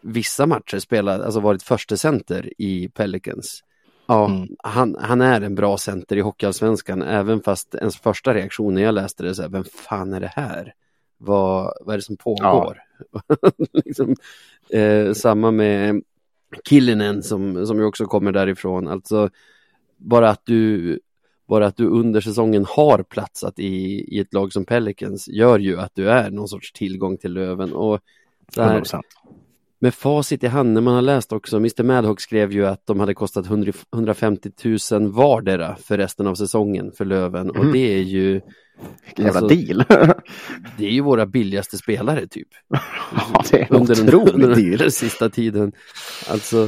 [0.00, 3.64] vissa matcher spelat, alltså varit första center i Pelicans.
[4.06, 4.48] Ja, mm.
[4.58, 8.94] han, han är en bra center i Hockeyallsvenskan även fast ens första reaktion när jag
[8.94, 10.74] läste det så här, vem fan är det här?
[11.18, 12.78] Vad, vad är det som pågår?
[13.12, 13.22] Ja.
[13.72, 14.16] liksom,
[14.70, 16.02] eh, samma med
[16.64, 19.30] Killinen som, som ju också kommer därifrån, alltså
[19.96, 21.00] bara att du
[21.46, 25.80] bara att du under säsongen har platsat i, i ett lag som Pelicans gör ju
[25.80, 27.72] att du är någon sorts tillgång till Löven.
[27.72, 28.00] Och
[28.54, 28.82] där,
[29.78, 33.00] med facit i hand, när man har läst också, Mr Madhawk skrev ju att de
[33.00, 34.50] hade kostat 100, 150
[34.92, 37.72] 000 vardera för resten av säsongen för Löven och mm.
[37.72, 38.40] det är ju
[39.06, 39.84] Vilken jävla alltså, deal!
[40.78, 42.48] det är ju våra billigaste spelare typ.
[42.68, 45.72] Ja, det är under, den, under den sista tiden.
[46.28, 46.66] Alltså,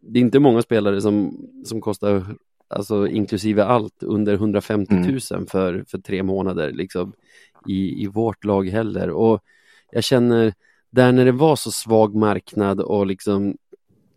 [0.00, 2.24] det är inte många spelare som, som kostar
[2.68, 5.46] alltså inklusive allt under 150 000 mm.
[5.46, 7.12] för, för tre månader liksom
[7.68, 9.42] i, i vårt lag heller och
[9.90, 10.54] jag känner
[10.90, 13.56] där när det var så svag marknad och liksom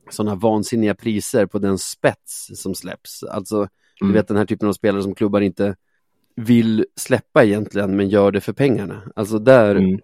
[0.09, 3.67] sådana vansinniga priser på den spets som släpps, alltså mm.
[3.99, 5.75] du vet den här typen av spelare som klubbar inte
[6.35, 9.99] vill släppa egentligen men gör det för pengarna, alltså där, mm.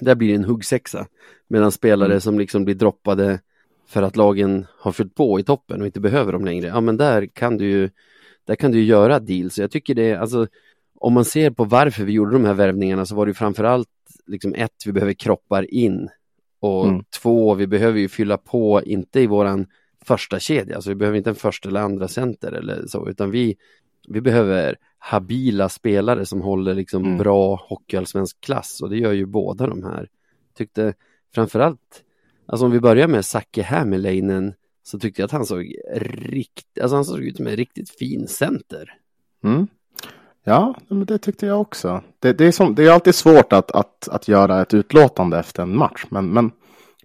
[0.00, 1.06] där blir det en huggsexa
[1.48, 2.20] medan spelare mm.
[2.20, 3.40] som liksom blir droppade
[3.92, 6.96] för att lagen har fyllt på i toppen och inte behöver dem längre, ja men
[6.96, 7.90] där kan du ju
[8.44, 9.58] där kan du göra deals.
[9.58, 10.46] Jag tycker det, alltså
[10.98, 13.88] om man ser på varför vi gjorde de här värvningarna så var det framförallt
[14.26, 16.08] liksom ett, vi behöver kroppar in
[16.60, 17.04] och mm.
[17.22, 19.66] två, vi behöver ju fylla på, inte i våran
[20.04, 23.56] första kedja, alltså vi behöver inte en första eller andra center eller så, utan vi,
[24.08, 27.18] vi behöver habila spelare som håller liksom mm.
[27.18, 30.08] bra hockeyallsvensk klass och det gör ju båda de här.
[30.54, 30.94] Tyckte
[31.34, 32.02] framförallt
[32.46, 36.96] Alltså om vi börjar med Zacke Hämmerleinen så tyckte jag att han såg riktigt, alltså
[36.96, 38.94] han såg ut som en riktigt fin center.
[39.44, 39.66] Mm.
[40.44, 42.02] Ja, men det tyckte jag också.
[42.18, 45.62] Det, det, är, som, det är alltid svårt att, att, att göra ett utlåtande efter
[45.62, 46.50] en match, men, men,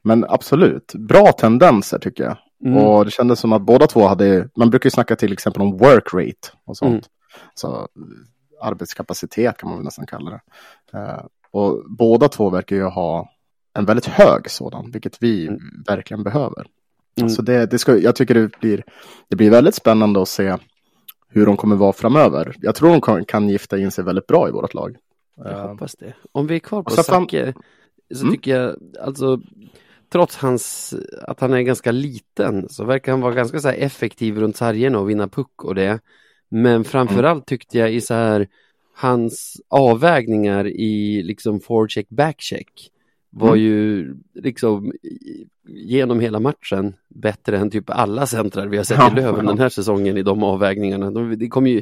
[0.04, 2.38] men absolut, bra tendenser tycker jag.
[2.66, 2.84] Mm.
[2.84, 5.78] Och det kändes som att båda två hade, man brukar ju snacka till exempel om
[5.78, 6.92] work rate och sånt.
[6.92, 7.04] Mm.
[7.54, 7.88] Så
[8.62, 10.42] arbetskapacitet kan man väl nästan kalla det.
[10.98, 13.30] Uh, och båda två verkar ju ha
[13.78, 15.60] en väldigt hög sådan, vilket vi mm.
[15.88, 16.68] verkligen behöver.
[17.18, 17.30] Mm.
[17.30, 18.84] Så det, det ska, jag tycker det blir,
[19.30, 20.58] det blir väldigt spännande att se
[21.30, 22.56] hur de kommer vara framöver.
[22.62, 24.98] Jag tror de kan, kan gifta in sig väldigt bra i vårt lag.
[25.38, 26.14] Jag uh, hoppas det.
[26.32, 27.54] Om vi är kvar på Zacke
[28.14, 28.34] så mm.
[28.34, 29.42] tycker jag, alltså
[30.12, 34.58] trots hans, att han är ganska liten så verkar han vara ganska så effektiv runt
[34.58, 36.00] sargerna och vinna puck och det.
[36.50, 38.48] Men framförallt tyckte jag i så här
[38.96, 42.92] hans avvägningar i liksom forecheck backcheck
[43.38, 43.60] var mm.
[43.60, 44.92] ju liksom
[45.68, 49.52] genom hela matchen bättre än typ alla centrar vi har sett ja, i Löven ja.
[49.52, 51.12] den här säsongen i de avvägningarna.
[51.12, 51.82] De, det, kom ju,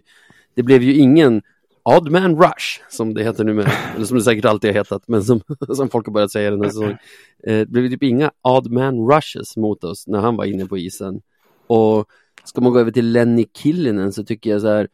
[0.53, 1.41] det blev ju ingen
[1.83, 5.03] odd man rush som det heter nu med, eller som det säkert alltid har hetat,
[5.07, 5.41] men som,
[5.75, 6.97] som folk har börjat säga den här säsongen.
[7.43, 10.77] Eh, det blev typ inga odd man rushes mot oss när han var inne på
[10.77, 11.21] isen.
[11.67, 12.05] Och
[12.43, 14.87] ska man gå över till Lenny Killinen så tycker jag så här,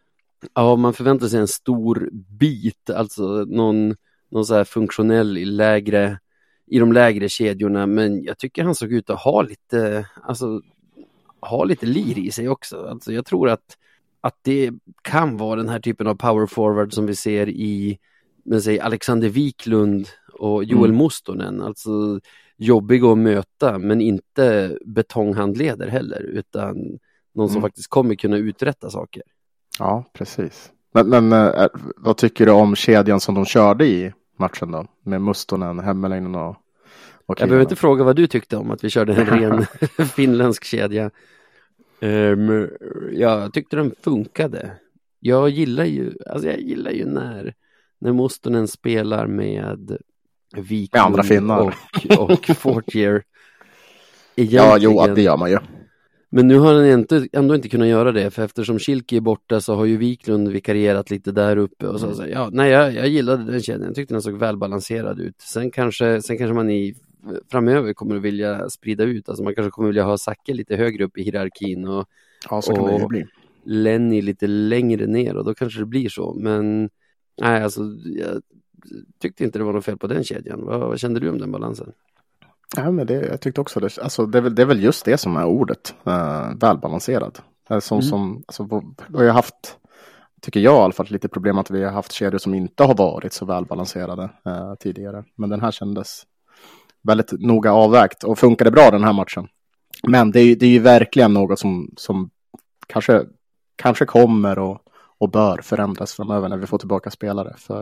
[0.53, 3.95] ja man förväntar sig en stor bit, alltså någon,
[4.31, 6.19] någon så här funktionell i lägre
[6.71, 10.61] i de lägre kedjorna men jag tycker han såg ut att ha lite, alltså
[11.39, 12.87] ha lite lir i sig också.
[12.89, 13.77] Alltså jag tror att,
[14.21, 17.99] att det kan vara den här typen av power forward som vi ser i
[18.43, 21.03] men säg Alexander Wiklund och Joel mm.
[21.03, 22.19] Mustonen, alltså
[22.57, 26.99] jobbiga att möta men inte betonghandleder heller utan
[27.33, 27.61] någon som mm.
[27.61, 29.23] faktiskt kommer kunna uträtta saker.
[29.79, 30.71] Ja, precis.
[30.93, 34.85] Men, men äh, vad tycker du om kedjan som de körde i matchen då?
[35.03, 36.55] Med Mustonen, Hemmeläinen och,
[37.25, 39.65] och Jag behöver inte fråga vad du tyckte om att vi körde en ren
[40.07, 41.11] finländsk kedja.
[42.01, 42.69] Um,
[43.11, 44.71] jag tyckte den funkade.
[45.19, 47.53] Jag gillar ju, alltså jag gillar ju när,
[47.99, 49.97] när Mustonen spelar med
[50.55, 51.75] Wiklund andra finnar.
[52.17, 53.23] och, och Fortier.
[54.35, 55.57] Ja, jo, det gör man ju.
[56.33, 59.61] Men nu har han ändå, ändå inte kunnat göra det, för eftersom Kilke är borta
[59.61, 61.87] så har ju Wiklund vikarierat lite där uppe.
[61.87, 62.17] Och så, mm.
[62.17, 65.41] så ja, nej, jag, jag gillade den kedjan, jag tyckte den såg välbalanserad ut.
[65.41, 66.95] Sen kanske, sen kanske man i
[67.51, 71.03] framöver kommer att vilja sprida ut, alltså man kanske kommer vilja ha Zacke lite högre
[71.03, 72.07] upp i hierarkin och,
[72.49, 73.11] ja, så kan och.
[73.63, 76.33] Lenny lite längre ner och då kanske det blir så.
[76.33, 76.89] Men
[77.41, 78.41] nej, alltså jag
[79.19, 80.65] tyckte inte det var något fel på den kedjan.
[80.65, 81.91] Vad, vad kände du om den balansen?
[82.75, 83.97] Ja, men det, jag tyckte också det.
[83.97, 85.95] Alltså, det, är väl, det är väl just det som är ordet.
[86.07, 87.39] Uh, välbalanserad.
[87.71, 88.09] Uh, som, mm.
[88.09, 89.77] som, alltså, vi har haft,
[90.41, 92.95] tycker jag i alla fall, lite problem att vi har haft kedjor som inte har
[92.95, 95.23] varit så välbalanserade uh, tidigare.
[95.35, 96.23] Men den här kändes
[97.03, 99.47] väldigt noga avvägt och funkade bra den här matchen.
[100.07, 102.29] Men det är, det är ju verkligen något som, som
[102.87, 103.25] kanske,
[103.75, 104.81] kanske kommer och,
[105.17, 107.55] och bör förändras framöver när vi får tillbaka spelare.
[107.57, 107.81] För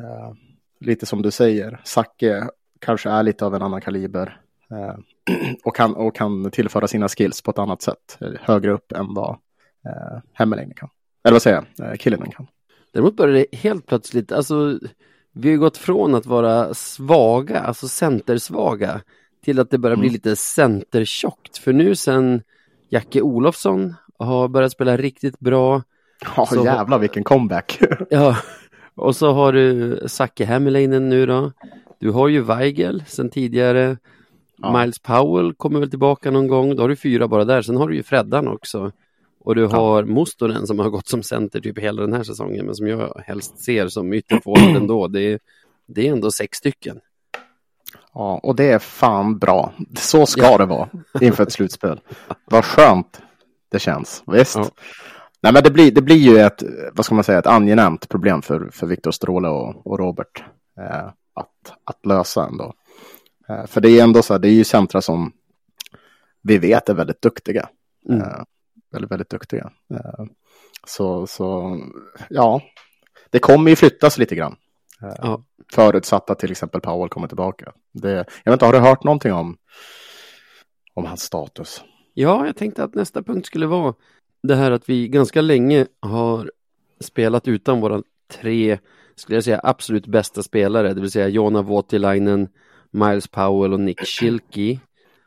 [0.00, 0.32] uh,
[0.80, 4.40] lite som du säger, Zacke kanske är lite av en annan kaliber
[4.72, 4.94] uh,
[5.64, 9.30] och, kan, och kan tillföra sina skills på ett annat sätt, högre upp än vad
[9.86, 10.88] uh, Hemmeling kan.
[11.24, 12.46] Eller vad säger jag, uh, Killinen kan.
[12.92, 14.78] Däremot börjar det helt plötsligt, alltså
[15.32, 19.00] vi har gått från att vara svaga, alltså centersvaga,
[19.44, 20.12] till att det börjar bli mm.
[20.12, 21.58] lite centertjockt.
[21.58, 22.42] För nu sen
[22.88, 25.82] Jacke Olofsson har börjat spela riktigt bra.
[26.36, 26.64] Ja, så...
[26.64, 27.80] jävlar vilken comeback.
[28.10, 28.36] ja,
[28.94, 31.52] och så har du Zacke Hämmerleinen nu då.
[31.98, 33.96] Du har ju Weigel sen tidigare.
[34.56, 34.78] Ja.
[34.80, 36.76] Miles Powell kommer väl tillbaka någon gång.
[36.76, 37.62] Då har du fyra bara där.
[37.62, 38.92] Sen har du ju Freddan också.
[39.40, 40.06] Och du har ja.
[40.06, 43.58] Mostonen som har gått som center typ hela den här säsongen men som jag helst
[43.58, 45.08] ser som ytterforward ändå.
[45.08, 45.38] Det är,
[45.86, 47.00] det är ändå sex stycken.
[48.14, 49.72] Ja, och det är fan bra.
[49.96, 50.58] Så ska ja.
[50.58, 50.88] det vara
[51.20, 52.00] inför ett slutspel.
[52.44, 53.20] Vad skönt
[53.68, 54.22] det känns.
[54.26, 54.56] Visst.
[54.56, 54.70] Ja.
[55.40, 58.42] Nej, men det blir, det blir ju ett, vad ska man säga, ett angenämt problem
[58.42, 60.42] för, för Viktor Stråle och, och Robert
[60.80, 62.74] eh, att, att lösa ändå.
[63.48, 65.32] Eh, för det är ändå så här, det är ju centra som
[66.42, 67.68] vi vet är väldigt duktiga.
[68.08, 68.20] Mm.
[68.20, 68.42] Eh,
[68.92, 69.70] väldigt, väldigt duktiga.
[69.94, 70.24] Eh,
[70.86, 71.78] så, så
[72.30, 72.60] ja,
[73.30, 74.56] det kommer ju flyttas lite grann.
[75.02, 75.44] Eh, ja.
[75.72, 77.72] Förutsatt att till exempel Powell kommer tillbaka.
[77.92, 79.56] Det, jag vet inte, har du hört någonting om,
[80.94, 81.82] om hans status?
[82.14, 83.94] Ja, jag tänkte att nästa punkt skulle vara
[84.42, 86.52] det här att vi ganska länge har
[87.00, 88.78] spelat utan våra tre,
[89.20, 92.48] skulle jag säga, absolut bästa spelare, det vill säga Jona Voutilainen,
[92.90, 94.80] Miles Powell och Nick Schilke.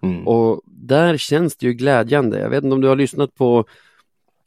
[0.03, 0.27] Mm.
[0.27, 2.39] Och där känns det ju glädjande.
[2.39, 3.65] Jag vet inte om du har lyssnat på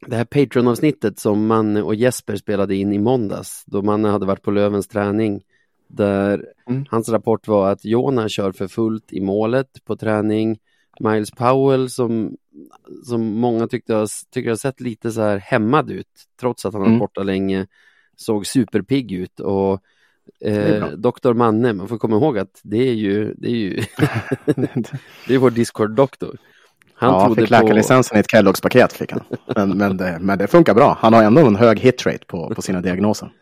[0.06, 4.42] det här Patreon-avsnittet som Manne och Jesper spelade in i måndags då Manne hade varit
[4.42, 5.42] på Lövens träning
[5.88, 6.84] där mm.
[6.90, 10.58] hans rapport var att Jona kör för fullt i målet på träning.
[11.00, 12.36] Miles Powell som,
[13.04, 16.06] som många tyckte tycker har sett lite så här hämmad ut
[16.40, 16.92] trots att han mm.
[16.92, 17.66] varit borta länge
[18.16, 19.82] såg superpigg ut och
[20.40, 23.76] Eh, doktor Manne, man får komma ihåg att det är ju, det är ju
[25.26, 26.38] det är vår Discord-doktor.
[26.94, 28.18] Han ja, fick läkarlicensen på...
[28.18, 29.22] i ett Kelloggs-paket fick han.
[29.56, 30.98] Men, men, det, men det funkar bra.
[31.00, 33.32] Han har ändå en hög hitrate på, på sina diagnoser.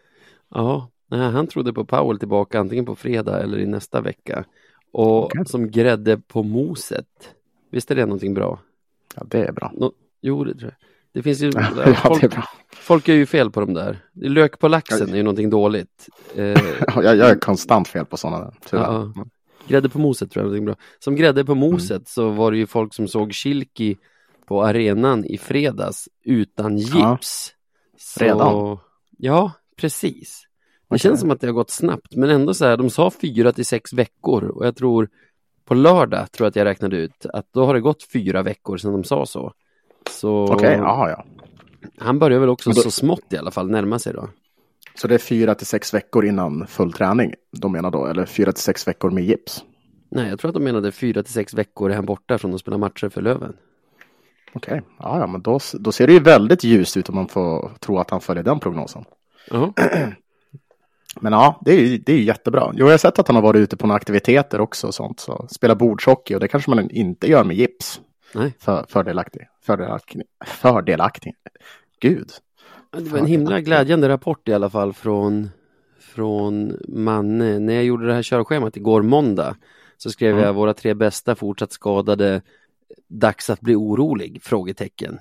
[0.54, 4.44] Ja, han trodde på Powell tillbaka antingen på fredag eller i nästa vecka.
[4.92, 5.44] Och okay.
[5.44, 7.06] som grädde på moset.
[7.70, 8.60] Visst är det någonting bra?
[9.14, 9.72] Ja, det är bra.
[9.74, 10.88] Nå jo, det tror jag.
[11.14, 12.44] Det finns ju, ja, folk, är
[12.74, 14.04] folk är ju fel på de där.
[14.14, 16.08] Lök på laxen är ju någonting dåligt.
[16.34, 16.44] Eh,
[16.96, 19.12] jag, är konstant fel på sådana Ja,
[19.68, 20.76] grädde på moset tror jag är någonting bra.
[20.98, 22.04] Som grädde på moset mm.
[22.06, 23.96] så var det ju folk som såg Kilki
[24.46, 26.94] på arenan i fredags utan gips.
[26.94, 27.18] Ja.
[27.98, 28.78] Så, Redan?
[29.18, 30.42] Ja, precis.
[30.88, 30.98] Det okay.
[30.98, 33.66] känns som att det har gått snabbt, men ändå så här, de sa fyra till
[33.66, 35.08] sex veckor och jag tror
[35.64, 38.76] på lördag tror jag att jag räknade ut att då har det gått fyra veckor
[38.76, 39.52] sedan de sa så.
[40.10, 41.24] Så okay, ja.
[41.98, 42.80] Han börjar väl också då...
[42.80, 44.28] så smått i alla fall närma sig då.
[44.94, 48.52] Så det är fyra till sex veckor innan full träning de menar då, eller fyra
[48.52, 49.64] till sex veckor med gips?
[50.10, 52.60] Nej, jag tror att de menade fyra till sex veckor är han borta från att
[52.60, 53.56] spela matcher för Löven.
[54.52, 54.82] Okej, okay.
[54.98, 57.98] ja, ja, men då, då ser det ju väldigt ljust ut om man får tro
[57.98, 59.04] att han följer den prognosen.
[59.54, 60.12] Uh -huh.
[61.20, 62.72] Men ja, det är ju det är jättebra.
[62.74, 65.20] Jo, jag har sett att han har varit ute på några aktiviteter också och sånt.
[65.20, 68.00] Så spela bordshockey och det kanske man inte gör med gips.
[68.34, 68.54] Nej.
[68.58, 69.48] För, fördelaktig.
[69.60, 70.22] Fördelaktig.
[70.46, 71.34] Fördelaktig.
[72.00, 72.30] Gud.
[72.90, 75.50] Det var en himla glädjande rapport i alla fall från,
[76.00, 77.58] från Manne.
[77.58, 79.56] När jag gjorde det här körschemat igår måndag
[79.96, 80.44] så skrev mm.
[80.44, 82.42] jag våra tre bästa fortsatt skadade.
[83.08, 84.42] Dags att bli orolig?
[84.42, 85.18] Frågetecken.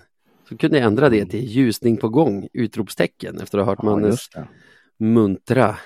[0.49, 1.29] Så kunde jag ändra det mm.
[1.29, 2.47] till ljusning på gång?
[2.53, 4.29] Utropstecken efter att ha hört ja, Mannes
[5.01, 5.77] muntra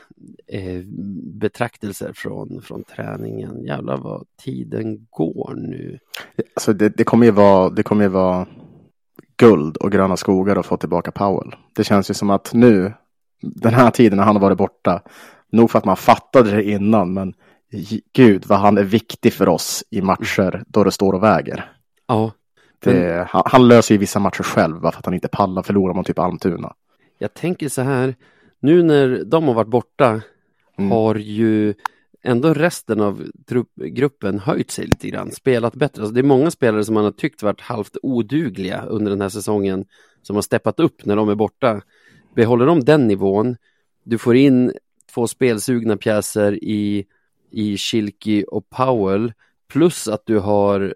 [0.47, 0.81] eh,
[1.39, 3.63] betraktelser från, från träningen.
[3.63, 5.99] Jävlar vad tiden går nu.
[6.55, 8.47] Alltså det, det kommer ju vara, det kommer ju vara
[9.37, 11.55] guld och gröna skogar att få tillbaka Powell.
[11.75, 12.93] Det känns ju som att nu,
[13.41, 15.01] den här tiden när han har varit borta,
[15.51, 17.33] nog för att man fattade det innan, men
[18.13, 21.71] gud vad han är viktig för oss i matcher då det står och väger.
[22.07, 22.31] Ja,
[22.79, 25.93] Det, han, han, löser ju vissa matcher själv bara för att han inte pallar förlora
[25.93, 26.73] mot typ Almtuna.
[27.17, 28.15] Jag tänker så här,
[28.65, 30.21] nu när de har varit borta
[30.77, 30.91] mm.
[30.91, 31.73] har ju
[32.23, 33.23] ändå resten av
[33.75, 36.01] gruppen höjt sig lite grann, spelat bättre.
[36.01, 39.29] Alltså det är många spelare som man har tyckt varit halvt odugliga under den här
[39.29, 39.85] säsongen
[40.21, 41.81] som har steppat upp när de är borta.
[42.35, 43.57] Behåller de den nivån,
[44.03, 44.73] du får in
[45.13, 47.05] två spelsugna pjäser i,
[47.51, 49.33] i Schilke och Powell
[49.67, 50.95] plus att du har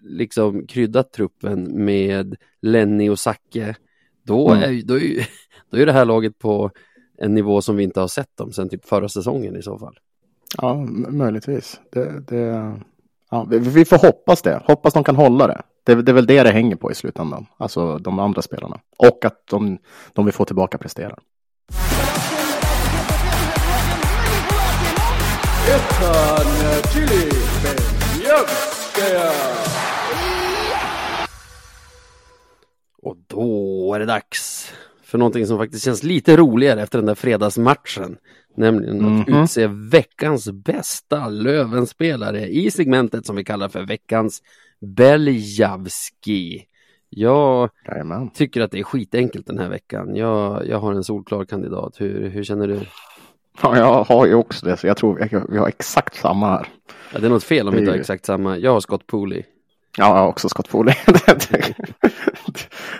[0.00, 3.76] liksom kryddat truppen med Lenny och Zacke
[4.22, 4.62] då mm.
[4.62, 5.28] är, då, är,
[5.70, 6.70] då är det här laget på
[7.18, 9.98] en nivå som vi inte har sett dem sedan typ förra säsongen i så fall.
[10.58, 10.74] Ja,
[11.08, 11.80] möjligtvis.
[11.92, 12.74] Det, det,
[13.30, 14.62] ja, vi, får hoppas det.
[14.64, 15.62] Hoppas de kan hålla det.
[15.84, 15.94] det.
[15.94, 16.12] det.
[16.12, 17.46] är väl det det hänger på i slutändan.
[17.56, 18.80] Alltså de andra spelarna.
[18.96, 19.78] Och att de,
[20.12, 21.18] de vi får tillbaka presterar.
[33.02, 34.72] Och då är det dags
[35.06, 38.16] för någonting som faktiskt känns lite roligare efter den där fredagsmatchen.
[38.56, 39.20] Nämligen mm -hmm.
[39.20, 39.42] att mhm.
[39.42, 44.42] utse veckans bästa Lövenspelare i segmentet som vi kallar för veckans
[44.80, 46.64] Beljavski.
[47.08, 48.30] Jag Jajamän.
[48.30, 50.16] tycker att det är skitenkelt den här veckan.
[50.16, 52.00] Jag, jag har en solklar kandidat.
[52.00, 52.80] Hur, hur känner du?
[53.62, 56.68] Ja, jag har ju också det, så jag tror vi, vi har exakt samma här.
[57.12, 58.58] Ja, det är något fel om vi inte har exakt samma.
[58.58, 59.42] Jag har Scott Pooley.
[59.96, 60.94] Ja, också Scott Pooley.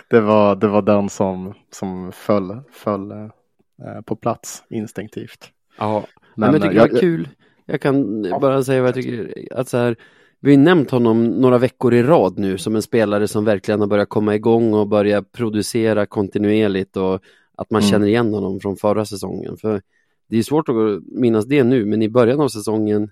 [0.09, 5.49] det, var, det var den som, som föll, föll eh, på plats instinktivt.
[5.77, 6.05] Ja,
[6.35, 7.29] men, men jag tycker jag, det är kul.
[7.65, 9.47] Jag kan ja, bara säga vad jag tycker.
[9.51, 9.95] Att så här,
[10.39, 13.87] vi har nämnt honom några veckor i rad nu som en spelare som verkligen har
[13.87, 17.21] börjat komma igång och börja producera kontinuerligt och
[17.57, 17.91] att man mm.
[17.91, 19.57] känner igen honom från förra säsongen.
[19.57, 19.81] För
[20.29, 23.11] det är svårt att minnas det nu, men i början av säsongen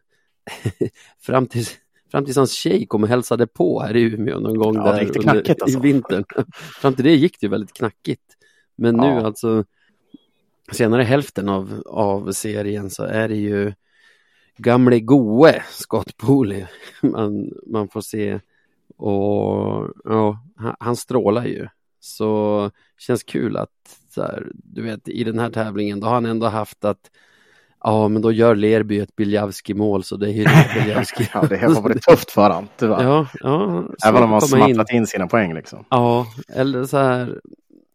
[1.21, 1.65] fram till
[2.15, 5.17] Fram tills hans tjej kom och hälsade på här i Umeå någon gång ja, där
[5.17, 5.80] under, alltså.
[5.80, 6.25] i vintern.
[6.54, 8.21] Fram till det gick det väldigt knackigt.
[8.75, 9.25] Men nu ja.
[9.25, 9.63] alltså
[10.71, 13.73] senare hälften av, av serien så är det ju
[14.58, 16.65] gamle goe Scott Pooley
[17.01, 18.39] man, man får se.
[18.97, 21.67] Och ja, han, han strålar ju.
[21.99, 26.25] Så känns kul att så här, du vet i den här tävlingen då har han
[26.25, 27.12] ändå haft att
[27.88, 30.45] Ja, men då gör Lerby ett Biljavski-mål så det är ju
[30.80, 31.30] Biljavski.
[31.34, 33.04] ja, det har varit tufft för honom, tyvärr.
[33.04, 33.84] Ja, ja.
[34.06, 34.98] Även om han smattrat in.
[34.98, 35.86] in sina poäng liksom.
[35.89, 37.39] Ja, eller så här,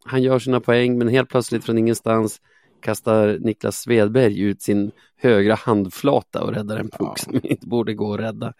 [0.04, 2.40] han gör sina poäng men helt plötsligt från ingenstans
[2.80, 7.14] kastar Niklas Svedberg ut sin högra handflata och räddar en puck ja.
[7.16, 8.52] som inte borde gå att rädda.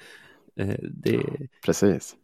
[0.61, 1.21] Eh, det...
[1.65, 2.15] Precis.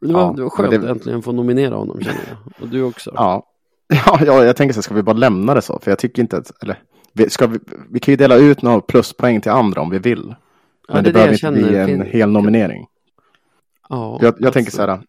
[0.00, 0.76] Det var, ja, det var skönt det...
[0.76, 2.62] att äntligen få nominera honom känner jag.
[2.62, 3.12] Och du också.
[3.14, 3.48] Ja.
[4.06, 6.36] Ja, ja, jag tänker så ska vi bara lämna det så, för jag tycker inte
[6.36, 6.78] att, eller
[7.12, 7.58] vi, ska vi,
[7.90, 10.24] vi kan ju dela ut några pluspoäng till andra om vi vill.
[10.26, 10.36] Men
[10.88, 12.02] ja, det, det behöver inte bli en fin...
[12.02, 12.86] hel nominering.
[13.88, 15.00] Ja, jag, jag tänker så här.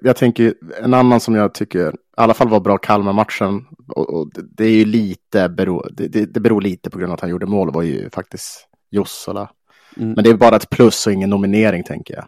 [0.00, 3.66] Jag tänker en annan som jag tycker i alla fall var bra Kalmar-matchen.
[3.88, 7.14] Och, och, det är ju lite bero, det, det, det, beror lite på grund av
[7.14, 9.50] att han gjorde mål var ju faktiskt Jossala.
[9.96, 10.12] Mm.
[10.12, 12.24] Men det är bara ett plus och ingen nominering tänker jag.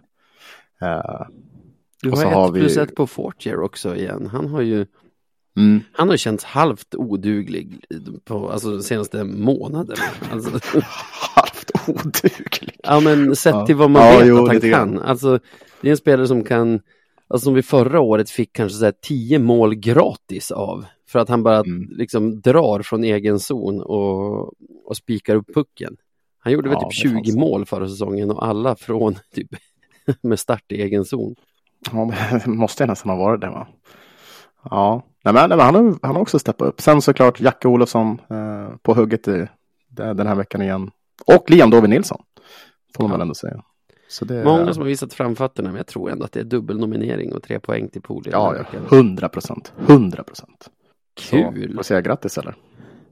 [0.88, 1.26] Uh,
[2.02, 2.60] du har ett har vi...
[2.60, 4.26] plus ett på Fortier också igen.
[4.32, 4.86] Han har ju
[5.56, 5.80] Mm.
[5.92, 7.84] Han har känts halvt oduglig
[8.24, 10.04] på alltså, de senaste månaderna.
[10.32, 10.50] Alltså.
[11.36, 12.76] halvt oduglig?
[12.82, 13.66] Ja men sett ja.
[13.66, 14.98] till vad man ja, vet jo, att han kan.
[14.98, 15.38] Alltså,
[15.80, 16.80] det är en spelare som kan,
[17.28, 20.84] alltså som vi förra året fick kanske så här tio mål gratis av.
[21.08, 21.88] För att han bara mm.
[21.90, 24.52] liksom drar från egen zon och,
[24.84, 25.96] och spikar upp pucken.
[26.38, 29.48] Han gjorde ja, väl typ 20 mål förra säsongen och alla från typ
[30.22, 31.34] med start i egen zon.
[31.92, 32.12] Ja,
[32.46, 33.68] måste nästan ha varit det va?
[34.70, 36.80] Ja, nej, men, nej, men han, har, han har också steppat upp.
[36.80, 39.46] Sen såklart Jacke Olofsson eh, på hugget i,
[39.88, 40.90] den här veckan igen.
[41.26, 42.22] Och Liam Dovi Nilsson,
[42.96, 43.16] får man ja.
[43.16, 43.62] väl ändå säga.
[44.20, 47.42] Det, Många som har visat framfötterna, men jag tror ändå att det är dubbelnominering och
[47.42, 48.30] tre poäng till Poli.
[48.32, 49.72] Ja, hundra procent.
[49.76, 50.70] Hundra procent.
[51.14, 51.68] Kul!
[51.70, 52.54] Så, får säga grattis eller?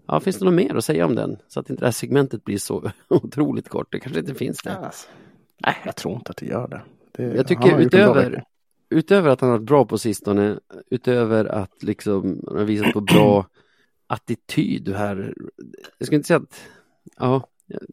[0.06, 1.36] Ja, finns det något mer att säga om den?
[1.48, 3.86] Så att inte det här segmentet blir så otroligt kort.
[3.90, 4.76] Det kanske inte finns det.
[4.84, 5.08] Yes.
[5.66, 6.82] Nej, jag tror inte att det gör det.
[7.12, 8.44] det jag tycker utöver,
[8.90, 10.58] utöver att han har varit bra på sistone,
[10.90, 13.46] utöver att liksom han har visat på bra
[14.06, 15.34] attityd här.
[15.98, 16.60] Jag skulle inte säga att,
[17.16, 17.48] ja,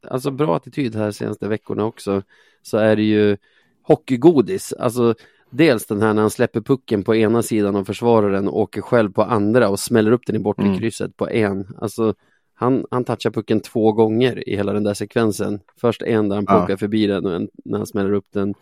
[0.08, 2.24] alltså bra attityd här senaste veckorna också,
[2.62, 3.38] så är det ju
[3.82, 4.74] hockeygodis.
[4.74, 5.16] Alltså
[5.50, 9.12] dels den här när han släpper pucken på ena sidan av försvararen och åker själv
[9.12, 10.78] på andra och smäller upp den i bortre mm.
[10.78, 11.68] krysset på en.
[11.78, 12.14] Alltså
[12.54, 15.60] han, han touchar pucken två gånger i hela den där sekvensen.
[15.82, 16.58] Först en där han ja.
[16.58, 18.54] plockar förbi den och en när han smäller upp den.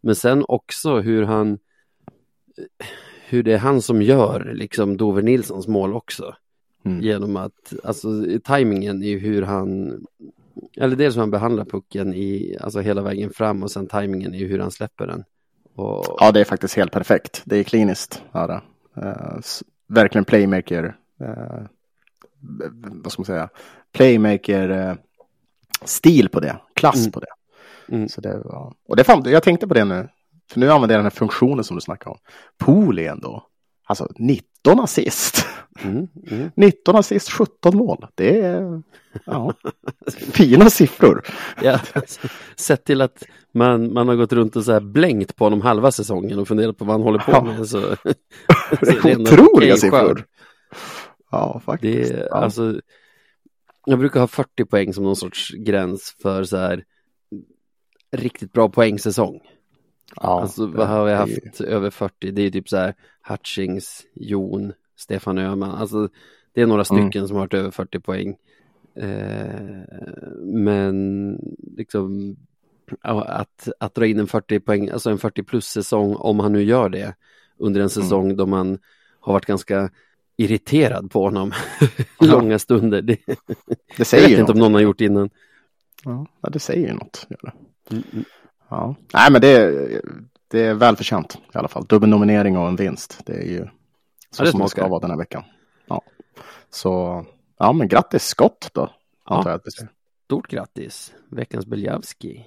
[0.00, 1.58] Men sen också hur han
[3.28, 6.34] hur det är han som gör liksom Dover Nilssons mål också.
[6.84, 7.00] Mm.
[7.00, 8.08] Genom att, alltså
[8.44, 10.00] tajmingen i hur han,
[10.76, 14.44] eller dels hur han behandlar pucken i, alltså hela vägen fram och sen tajmingen i
[14.44, 15.24] hur han släpper den.
[15.74, 16.16] Och...
[16.20, 17.42] Ja, det är faktiskt helt perfekt.
[17.44, 18.22] Det är kliniskt.
[18.32, 18.62] Ja, det.
[19.00, 19.40] Uh,
[19.88, 20.96] verkligen playmaker.
[21.20, 21.66] Uh,
[23.02, 23.48] vad ska man säga?
[23.92, 24.94] Playmaker uh,
[25.84, 26.56] stil på det.
[26.74, 27.12] Klass mm.
[27.12, 27.26] på det.
[27.88, 28.08] Mm.
[28.08, 28.74] Så det var...
[28.88, 30.08] Och det fan, jag tänkte på det nu.
[30.50, 32.18] För nu använder jag den här funktionen som du snackar om.
[32.58, 33.46] Pool ändå.
[33.86, 35.46] Alltså 19 assist.
[35.82, 36.50] Mm, mm.
[36.56, 38.06] 19 assist, 17 mål.
[38.14, 38.82] Det är
[39.24, 39.54] ja,
[40.32, 41.22] fina siffror.
[41.62, 41.80] Ja,
[42.56, 43.22] sett till att
[43.52, 46.78] man, man har gått runt och så här blängt på honom halva säsongen och funderat
[46.78, 47.58] på vad han håller på med.
[47.58, 47.64] Ja.
[47.64, 47.96] Så,
[48.80, 50.24] det är otroliga siffror.
[51.30, 52.12] Ja, faktiskt.
[52.12, 52.36] Det, ja.
[52.36, 52.80] Alltså,
[53.86, 56.84] jag brukar ha 40 poäng som någon sorts gräns för så här
[58.12, 59.40] riktigt bra poängsäsong.
[60.16, 61.64] Ja, alltså vad har vi haft är...
[61.64, 62.30] över 40?
[62.30, 62.94] Det är typ så här
[63.28, 65.70] Hutchings, Jon, Stefan Öhman.
[65.70, 66.08] Alltså
[66.52, 67.28] det är några stycken mm.
[67.28, 68.36] som har varit över 40 poäng.
[68.96, 69.82] Eh,
[70.42, 71.38] men
[71.76, 72.36] liksom
[73.00, 76.62] att, att dra in en 40 poäng, alltså en 40 plus säsong om han nu
[76.62, 77.14] gör det
[77.58, 77.88] under en mm.
[77.88, 78.36] säsong mm.
[78.36, 78.78] då man
[79.20, 79.90] har varit ganska
[80.36, 81.52] irriterad på honom
[82.20, 83.02] långa stunder.
[83.02, 83.18] Det,
[83.96, 85.30] det säger jag vet inte om någon har gjort innan.
[86.04, 87.26] Ja, det säger ju något.
[87.30, 87.52] Gör det.
[87.90, 88.24] Mm, mm.
[88.68, 88.94] Ja.
[89.14, 90.00] Nej, men det är,
[90.48, 91.84] det är välförtjänt i alla fall.
[91.84, 93.20] Dubbelnominering och en vinst.
[93.26, 93.66] Det är ju
[94.30, 95.42] så ja, det som det ska vara den här veckan.
[95.86, 96.02] Ja.
[96.70, 97.24] Så,
[97.58, 98.90] ja men grattis Scott då.
[99.24, 99.90] Antar jag det säger.
[100.24, 102.46] Stort grattis, veckans Beljavski.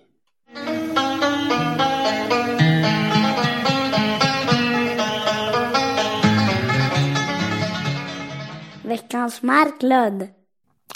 [8.84, 10.28] Veckans Marklund.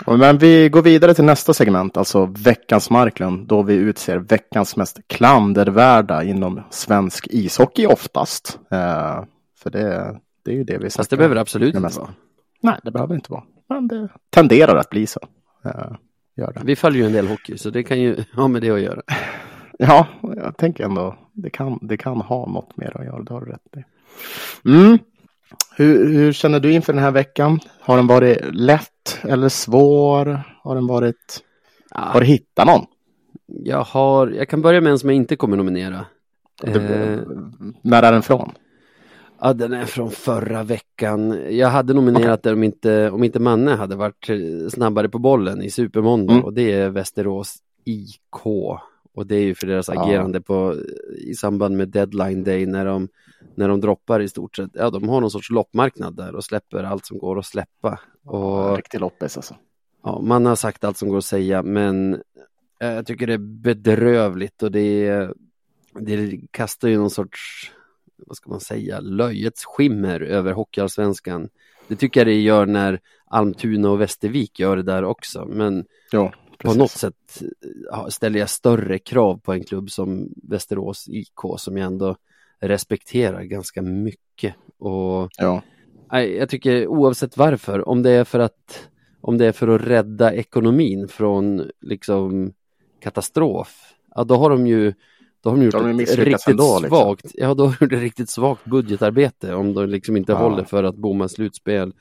[0.08, 4.99] Men vi går vidare till nästa segment, alltså veckans Marklund, då vi utser veckans mest
[5.08, 8.60] klandervärda inom svensk ishockey oftast.
[8.72, 9.24] Eh,
[9.58, 12.10] för det, det är ju det vi Fast det behöver det absolut inte vara.
[12.62, 13.43] Nej, det behöver inte vara.
[13.70, 15.20] Men det tenderar att bli så.
[15.66, 15.91] Eh,
[16.38, 16.62] gör det.
[16.64, 19.02] Vi följer ju en del hockey, så det kan ju ha med det att göra.
[19.84, 23.41] Ja, jag tänker ändå, det kan, det kan ha något mer att göra, det har
[23.41, 23.84] du rätt i.
[24.70, 24.97] Mm.
[25.76, 27.59] Hur, hur, känner du inför den här veckan?
[27.80, 30.43] Har den varit lätt eller svår?
[30.63, 31.43] Har den varit...
[31.91, 31.99] Ja.
[31.99, 32.86] Har du hittat någon?
[33.45, 36.05] Jag har, jag kan börja med en som jag inte kommer nominera.
[36.61, 37.19] Du, eh,
[37.82, 38.51] när är den från?
[39.41, 41.39] Ja, den är från förra veckan.
[41.49, 42.49] Jag hade nominerat okay.
[42.51, 44.30] den om inte, om inte Manne hade varit
[44.69, 46.45] snabbare på bollen i Supermåndag mm.
[46.45, 47.55] och det är Västerås
[47.86, 48.45] IK.
[49.14, 50.03] Och det är ju för deras ja.
[50.03, 50.76] agerande på,
[51.18, 53.07] i samband med deadline day när de
[53.55, 56.84] när de droppar i stort sett, ja de har någon sorts loppmarknad där och släpper
[56.84, 57.99] allt som går att släppa.
[58.26, 59.55] Och, Riktig loppis alltså.
[60.03, 62.14] Ja, man har sagt allt som går att säga men
[62.80, 65.28] eh, jag tycker det är bedrövligt och det,
[65.93, 67.72] det kastar ju någon sorts,
[68.18, 71.49] vad ska man säga, löjets skimmer över hockeyallsvenskan.
[71.88, 76.34] Det tycker jag det gör när Almtuna och Västervik gör det där också, men ja,
[76.64, 77.41] på något sätt
[78.09, 82.16] ställer jag större krav på en klubb som Västerås IK som jag ändå
[82.59, 84.55] respekterar ganska mycket.
[84.78, 85.62] Och ja.
[86.12, 88.89] jag tycker oavsett varför, om det är för att
[89.22, 92.53] om det är för att rädda ekonomin från liksom
[92.99, 94.93] katastrof, ja då har de ju
[95.41, 96.97] då har de gjort de ett riktigt ändå, liksom.
[96.97, 100.38] svagt, ja då har de gjort ett riktigt svagt budgetarbete om de liksom inte ja.
[100.38, 101.93] håller för att bomma slutspel.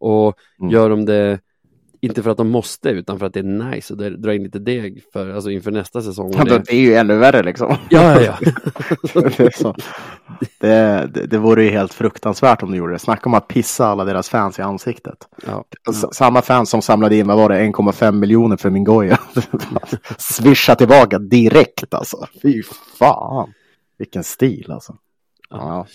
[0.00, 0.72] Och mm.
[0.72, 1.40] gör de det
[2.04, 4.58] inte för att de måste utan för att det är nice och dra in lite
[4.58, 6.32] deg för, alltså inför nästa säsong.
[6.36, 6.70] Ja, det...
[6.72, 7.76] är ju ännu värre liksom.
[7.88, 8.52] Ja, ja, ja.
[10.60, 12.98] det, det, det, vore ju helt fruktansvärt om de gjorde det.
[12.98, 15.28] Snacka om att pissa alla deras fans i ansiktet.
[15.46, 15.64] Ja.
[16.12, 19.18] Samma fans som samlade in, vad var det, 1,5 miljoner för min goja.
[20.18, 22.26] Swisha tillbaka direkt alltså.
[22.42, 22.62] Fy
[22.98, 23.52] fan.
[23.98, 24.96] Vilken stil alltså.
[25.50, 25.86] Ja,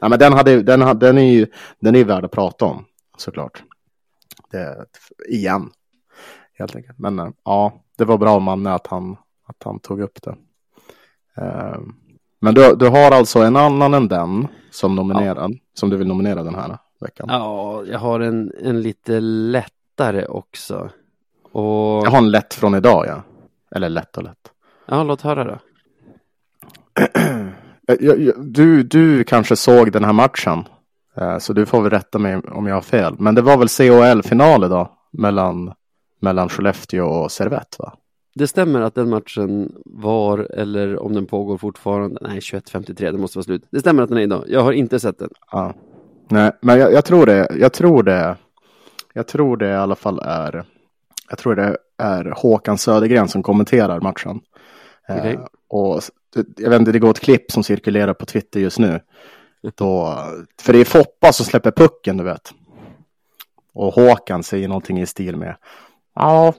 [0.00, 1.46] ja men den, hade, den, den, är ju
[1.80, 2.84] den är värd att prata om
[3.16, 3.62] såklart
[4.56, 4.86] det,
[5.28, 5.70] igen.
[6.58, 6.98] Helt enkelt.
[6.98, 10.36] Men eh, ja, det var bra Manne att han, att han tog upp det.
[11.42, 11.78] Uh,
[12.40, 15.58] men du, du har alltså en annan än den som nominerad, ja.
[15.74, 17.26] som du vill nominera den här veckan?
[17.30, 20.90] Ja, jag har en, en lite lättare också.
[21.52, 22.06] Och...
[22.06, 23.22] Jag har en lätt från idag, ja.
[23.70, 24.52] Eller lätt och lätt.
[24.86, 25.58] Ja, låt höra då.
[28.36, 30.75] du, du kanske såg den här matchen Eh,
[31.38, 33.14] så du får väl rätta mig om jag har fel.
[33.18, 35.72] Men det var väl CHL-final idag mellan,
[36.20, 37.92] mellan Skellefteå och Servett va?
[38.34, 43.38] Det stämmer att den matchen var, eller om den pågår fortfarande, nej 21.53, det måste
[43.38, 43.66] vara slut.
[43.70, 45.30] Det stämmer att den är idag, jag har inte sett den.
[45.52, 45.74] Ja.
[46.28, 48.36] Nej, men jag, jag, tror det, jag tror det,
[49.12, 50.64] jag tror det i alla fall är,
[51.28, 54.40] jag tror det är Håkan Södergren som kommenterar matchen.
[55.08, 55.32] Okay.
[55.32, 56.00] Eh, och
[56.56, 59.00] jag vet inte, det går ett klipp som cirkulerar på Twitter just nu.
[59.74, 60.18] Då,
[60.62, 62.52] för det är Foppa som släpper pucken, du vet.
[63.74, 65.56] Och Håkan säger någonting i stil med.
[66.14, 66.54] Ja,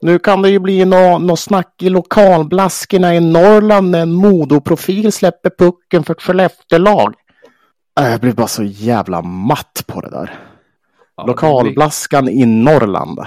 [0.00, 5.12] Nu kan det ju bli något nå snack i lokalblaskorna i Norrland när en Modoprofil
[5.12, 7.14] släpper pucken för ett Skellefteå-lag.
[8.00, 10.38] Äh, jag blir bara så jävla matt på det där.
[11.16, 12.42] Ja, Lokalblaskan det blir...
[12.42, 13.18] i Norrland.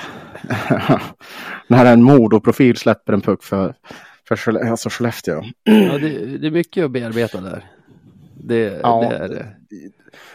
[1.68, 3.76] när en Modoprofil släpper en puck för,
[4.28, 5.43] för alltså Skellefteå.
[5.64, 7.72] Ja, det, det är mycket att bearbeta där.
[8.36, 9.55] Det, ja, det är det.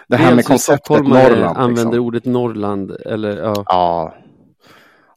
[0.08, 1.56] Det här med konceptet Norrland.
[1.56, 2.04] använder liksom.
[2.04, 2.90] ordet Norrland.
[2.90, 3.64] Eller, ja.
[3.66, 4.14] ja.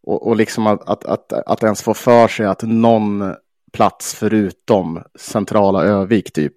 [0.03, 3.35] Och, och liksom att, att, att, att ens få för sig att någon
[3.71, 6.53] plats förutom centrala Övik typ,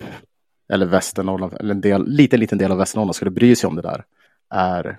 [0.72, 3.82] eller Västernorrland, eller en del, liten, liten del av Västernorrland skulle bry sig om det
[3.82, 4.04] där,
[4.50, 4.98] är,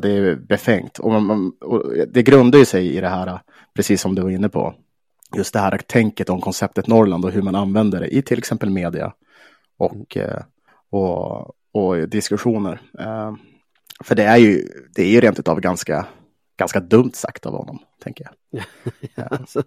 [0.00, 0.98] det är befängt.
[0.98, 3.40] Och, man, och det grundar ju sig i det här,
[3.74, 4.74] precis som du var inne på,
[5.36, 8.70] just det här tänket om konceptet Norrland och hur man använder det i till exempel
[8.70, 9.12] media
[9.78, 10.42] och, eh,
[10.90, 12.80] och, och diskussioner.
[12.98, 13.34] Eh,
[14.04, 16.06] för det är ju, det är ju rent utav ganska,
[16.58, 18.62] ganska dumt sagt av honom, tänker jag.
[19.14, 19.62] ja, alltså,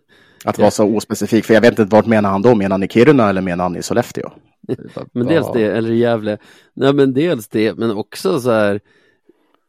[0.46, 2.56] att vara så ospecifik, för jag vet inte vart menar han då?
[2.56, 4.32] Menar han i Kiruna eller menar han i Sollefteå?
[5.12, 6.38] men dels det, eller i Gävle.
[6.74, 8.80] Nej, men dels det, men också så här,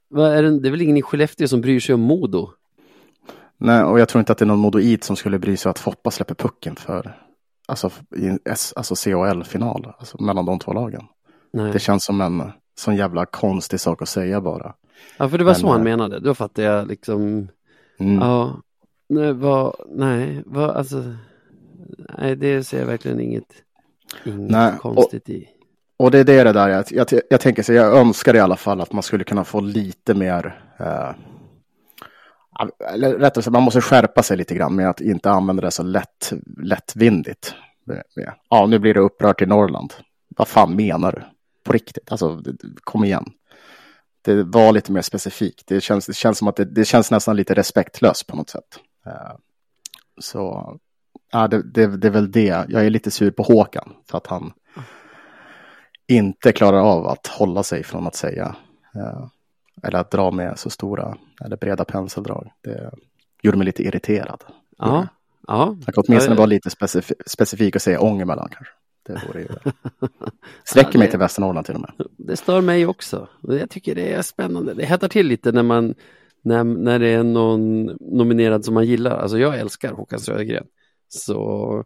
[0.08, 2.50] vad är det, det är väl ingen i Skellefteå som bryr sig om Modo?
[3.60, 5.78] Nej, och jag tror inte att det är någon Modoit som skulle bry sig att
[5.78, 7.16] Foppa släpper pucken för
[7.68, 8.38] alltså, i
[8.76, 11.02] alltså CHL-final, alltså mellan de två lagen.
[11.50, 11.72] Nej.
[11.72, 14.74] Det känns som en sån jävla konstig sak att säga bara.
[15.16, 16.20] Ja, för det var Men, så han eh, menade.
[16.20, 17.48] Då fattar jag liksom.
[17.98, 18.18] Mm.
[18.18, 18.60] Ja,
[19.08, 21.14] nej, vad, nej, vad, alltså.
[22.18, 23.52] Nej, det ser jag verkligen inget,
[24.24, 25.48] inget nej, konstigt och, i.
[25.96, 28.56] Och det är det, det där jag, jag, jag tänker så jag önskar i alla
[28.56, 31.10] fall att man skulle kunna få lite mer eh,
[32.94, 35.82] eller rättare sagt, man måste skärpa sig lite grann med att inte använda det så
[35.82, 36.32] lätt,
[36.62, 37.54] lättvindigt.
[38.50, 39.94] Ja, nu blir det upprört i Norrland.
[40.36, 41.22] Vad fan menar du?
[41.68, 42.42] På riktigt, alltså
[42.80, 43.24] kom igen.
[44.22, 45.66] Det var lite mer specifikt.
[45.66, 48.78] Det känns, det känns som att det, det känns nästan lite respektlöst på något sätt.
[49.06, 49.36] Eh,
[50.20, 50.76] så
[51.32, 52.66] ja, det, det, det är väl det.
[52.68, 54.52] Jag är lite sur på Håkan för att han
[56.06, 58.56] inte klarar av att hålla sig från att säga
[58.94, 59.26] eh,
[59.82, 62.52] eller att dra med så stora eller breda penseldrag.
[62.60, 62.90] Det
[63.42, 64.44] gjorde mig lite irriterad.
[64.78, 65.08] Ja,
[65.46, 65.76] ja.
[65.86, 68.74] Jag kan åtminstone vara lite specif specifik och säga Ångermanland kanske.
[69.14, 69.48] Det vore ju...
[70.64, 71.92] Sträcker ja, mig till Västernorrland till och med.
[72.16, 73.28] Det stör mig också.
[73.42, 74.74] Jag tycker det är spännande.
[74.74, 75.94] Det hettar till lite när man
[76.42, 79.18] när, när det är någon nominerad som man gillar.
[79.18, 80.66] Alltså jag älskar Håkan Södergren.
[81.08, 81.84] Så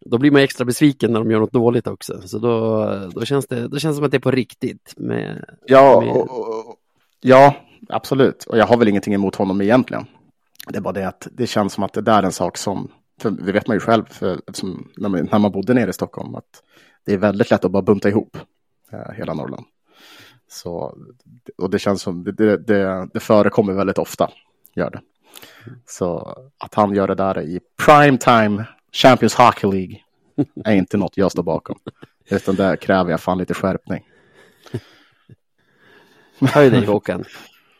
[0.00, 2.22] då blir man extra besviken när de gör något dåligt också.
[2.24, 4.94] Så då, då, känns, det, då känns det som att det är på riktigt.
[4.96, 6.10] Med, ja, med...
[6.10, 6.78] Och, och,
[7.20, 7.56] Ja,
[7.88, 8.44] absolut.
[8.44, 10.06] Och jag har väl ingenting emot honom egentligen.
[10.68, 12.88] Det är bara det att det känns som att det där är en sak som,
[13.18, 15.92] för det vet man ju själv, för, eftersom, när, man, när man bodde nere i
[15.92, 16.62] Stockholm, att
[17.06, 18.36] det är väldigt lätt att bara bunta ihop
[18.92, 19.66] eh, hela Norrland.
[20.48, 20.98] Så,
[21.58, 24.30] och det känns som, det, det, det förekommer väldigt ofta,
[24.74, 25.00] gör det.
[25.86, 30.00] Så att han gör det där i prime time Champions Hockey League
[30.64, 31.78] är inte något jag står bakom.
[32.30, 34.06] Utan där kräver jag fan lite skärpning.
[36.40, 37.24] Höj dig Håkan.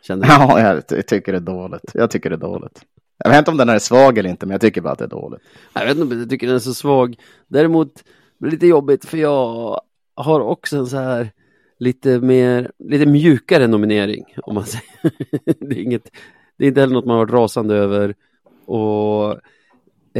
[0.08, 1.90] Ja, jag tycker det är dåligt.
[1.94, 2.82] Jag tycker det är dåligt.
[3.18, 5.04] Jag vet inte om den är svag eller inte, men jag tycker bara att det
[5.04, 5.40] är dåligt.
[5.72, 7.16] Jag vet inte om jag tycker den är så svag.
[7.48, 8.04] Däremot
[8.38, 9.80] blir det lite jobbigt för jag
[10.14, 11.30] har också en så här
[11.78, 15.12] lite mer, lite mjukare nominering om man säger.
[15.60, 16.10] det, är inget,
[16.56, 18.14] det är inte heller något man har varit rasande över
[18.66, 19.30] och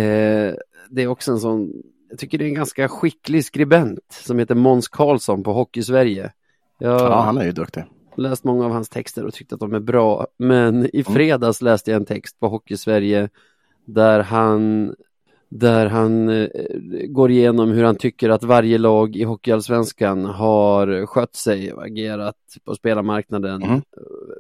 [0.01, 0.55] eh,
[0.91, 1.73] det är också en sån,
[2.11, 6.33] jag tycker det är en ganska skicklig skribent som heter Måns Karlsson på Hockey Sverige.
[6.79, 7.85] Jag, ja, han är ju duktig
[8.19, 10.27] läst många av hans texter och tyckt att de är bra.
[10.37, 11.15] Men i mm.
[11.15, 13.29] fredags läste jag en text på Hockey Sverige
[13.85, 14.95] där han
[15.49, 16.49] där han eh,
[17.09, 22.37] går igenom hur han tycker att varje lag i Hockeyallsvenskan har skött sig och agerat
[22.65, 23.83] på spelarmarknaden mm.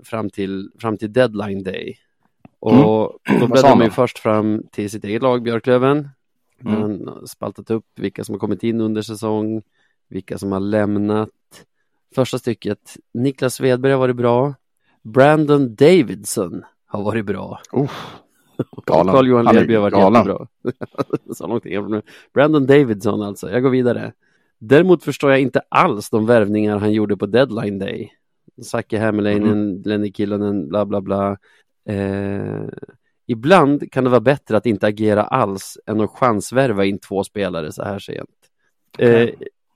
[0.05, 1.99] fram, till, fram till deadline day.
[2.61, 2.83] Och mm.
[3.41, 6.09] då bläddrar man ju först fram till sitt eget lag, Björklöven.
[6.64, 6.83] Mm.
[6.83, 9.62] Han har spaltat upp vilka som har kommit in under säsong,
[10.09, 11.29] vilka som har lämnat
[12.14, 14.54] Första stycket, Niklas Svedberg har varit bra.
[15.02, 17.61] Brandon Davidson har varit bra.
[17.72, 17.90] Oh,
[18.86, 20.26] Carl-Johan Lerby har varit galen.
[20.26, 20.46] jättebra.
[21.34, 22.04] Så långt
[22.34, 24.12] Brandon Davidson alltså, jag går vidare.
[24.59, 28.12] Däremot förstår jag inte alls de värvningar han gjorde på deadline day.
[28.62, 29.82] Zacke Hämmerleinen, mm.
[29.82, 31.36] Lenny Killonen, bla bla bla.
[31.88, 32.64] Eh,
[33.26, 37.72] ibland kan det vara bättre att inte agera alls än att chansvärva in två spelare
[37.72, 38.30] så här sent.
[38.98, 39.28] Eh,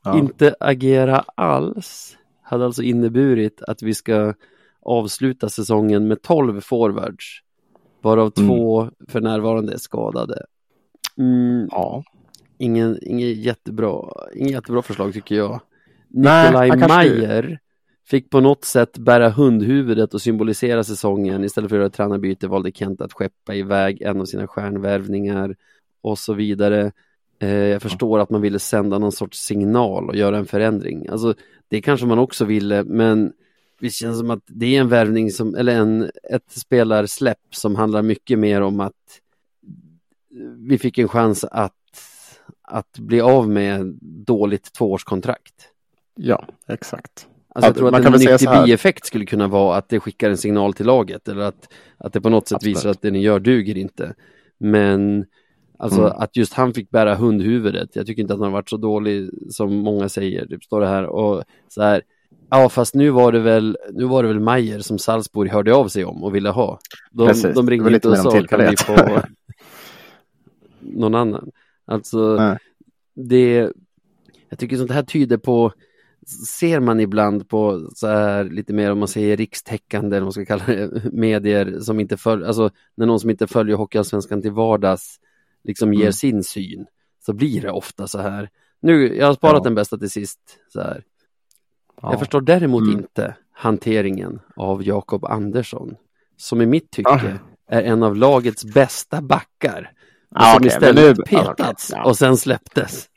[0.04, 0.18] ja.
[0.18, 2.18] Inte agera alls
[2.52, 4.34] hade alltså inneburit att vi ska
[4.82, 7.40] avsluta säsongen med 12 forwards,
[8.00, 8.48] varav mm.
[8.48, 10.44] två för närvarande är skadade.
[11.18, 12.04] Mm, ja.
[12.58, 14.02] Ingen, ingen, jättebra,
[14.34, 15.60] ingen jättebra förslag tycker jag.
[16.08, 17.58] Nikolaj Mayer
[18.06, 21.44] Fick på något sätt bära hundhuvudet och symbolisera säsongen.
[21.44, 25.56] Istället för att göra tränarbyte valde Kent att skeppa iväg en av sina stjärnvärvningar
[26.02, 26.92] och så vidare.
[27.38, 31.08] Eh, jag förstår att man ville sända någon sorts signal och göra en förändring.
[31.08, 31.34] Alltså,
[31.72, 33.32] det kanske man också ville, men
[33.80, 38.02] det känns som att det är en värvning som, eller en, ett spelarsläpp som handlar
[38.02, 39.20] mycket mer om att
[40.56, 41.72] vi fick en chans att,
[42.62, 45.54] att bli av med dåligt tvåårskontrakt.
[46.14, 47.28] Ja, exakt.
[47.48, 50.74] Alltså jag tror att en nyttig bieffekt skulle kunna vara att det skickar en signal
[50.74, 52.76] till laget eller att, att det på något sätt Absolut.
[52.76, 54.14] visar att det ni gör duger inte.
[54.58, 55.24] Men
[55.82, 56.12] alltså mm.
[56.16, 59.30] att just han fick bära hundhuvudet, jag tycker inte att han har varit så dålig
[59.50, 60.46] som många säger.
[60.46, 62.02] Typ står det här och så här,
[62.50, 65.88] ja fast nu var det väl, nu var det väl Mayer som Salzburg hörde av
[65.88, 66.78] sig om och ville ha.
[67.10, 67.54] De, Precis.
[67.54, 68.96] de ringde inte och sa kan vi få
[70.80, 71.50] någon annan.
[71.84, 72.58] Alltså, Nej.
[73.14, 73.72] det,
[74.48, 75.72] jag tycker sånt här tyder på
[76.46, 80.44] ser man ibland på så här lite mer om man säger rikstäckande, eller man ska
[80.44, 85.18] kalla det, medier som inte följer, alltså när någon som inte följer Hockeyallsvenskan till vardags
[85.64, 86.12] liksom ger mm.
[86.12, 86.86] sin syn,
[87.26, 88.50] så blir det ofta så här.
[88.82, 89.64] Nu, jag har sparat ja.
[89.64, 90.40] den bästa till sist,
[90.72, 91.04] så här.
[92.02, 92.10] Ja.
[92.10, 92.98] Jag förstår däremot mm.
[92.98, 95.94] inte hanteringen av Jakob Andersson,
[96.36, 97.38] som i mitt tycke
[97.68, 97.76] ja.
[97.76, 99.92] är en av lagets bästa backar.
[100.34, 103.08] Och som okay, istället nu, petats okay, och sen släpptes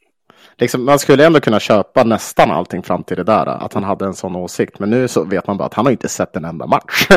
[0.57, 4.05] liksom, man skulle ändå kunna köpa nästan allting fram till det där, att han hade
[4.05, 4.79] en sån åsikt.
[4.79, 7.07] Men nu så vet man bara att han har inte sett en enda match.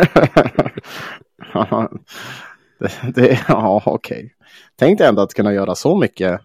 [2.78, 4.16] det, det, ja, okej.
[4.16, 4.30] Okay.
[4.78, 6.40] Tänk dig ändå att kunna göra så mycket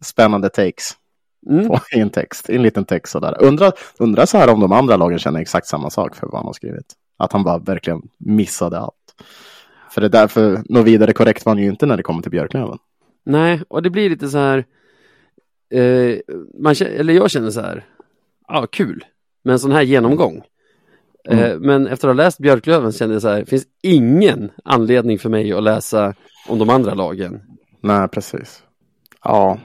[0.00, 0.92] spännande takes
[1.50, 1.68] mm.
[1.68, 3.36] på, i en text, i en liten text sådär.
[3.40, 6.46] Undra, undra så här om de andra lagen känner exakt samma sak för vad han
[6.46, 6.94] har skrivit.
[7.16, 9.14] Att han bara verkligen missade allt.
[9.90, 12.30] För det är därför, något vidare korrekt var han ju inte när det kommer till
[12.30, 12.78] Björklöven.
[13.24, 14.64] Nej, och det blir lite så här,
[15.70, 16.18] eh,
[16.60, 17.84] man, eller jag känner så här,
[18.48, 19.04] ja kul,
[19.42, 20.42] med en sån här genomgång.
[21.28, 21.50] Eh, mm.
[21.50, 25.18] Eh, men efter att ha läst Björklöven kände jag så här, det finns ingen anledning
[25.18, 26.14] för mig att läsa
[26.48, 27.40] om de andra lagen.
[27.84, 28.62] Nej, precis.
[29.24, 29.58] Ja,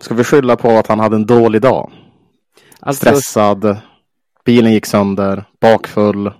[0.00, 1.92] ska vi skylla på att han hade en dålig dag?
[2.80, 3.06] Alltså...
[3.06, 3.76] Stressad,
[4.44, 6.32] bilen gick sönder, bakfull,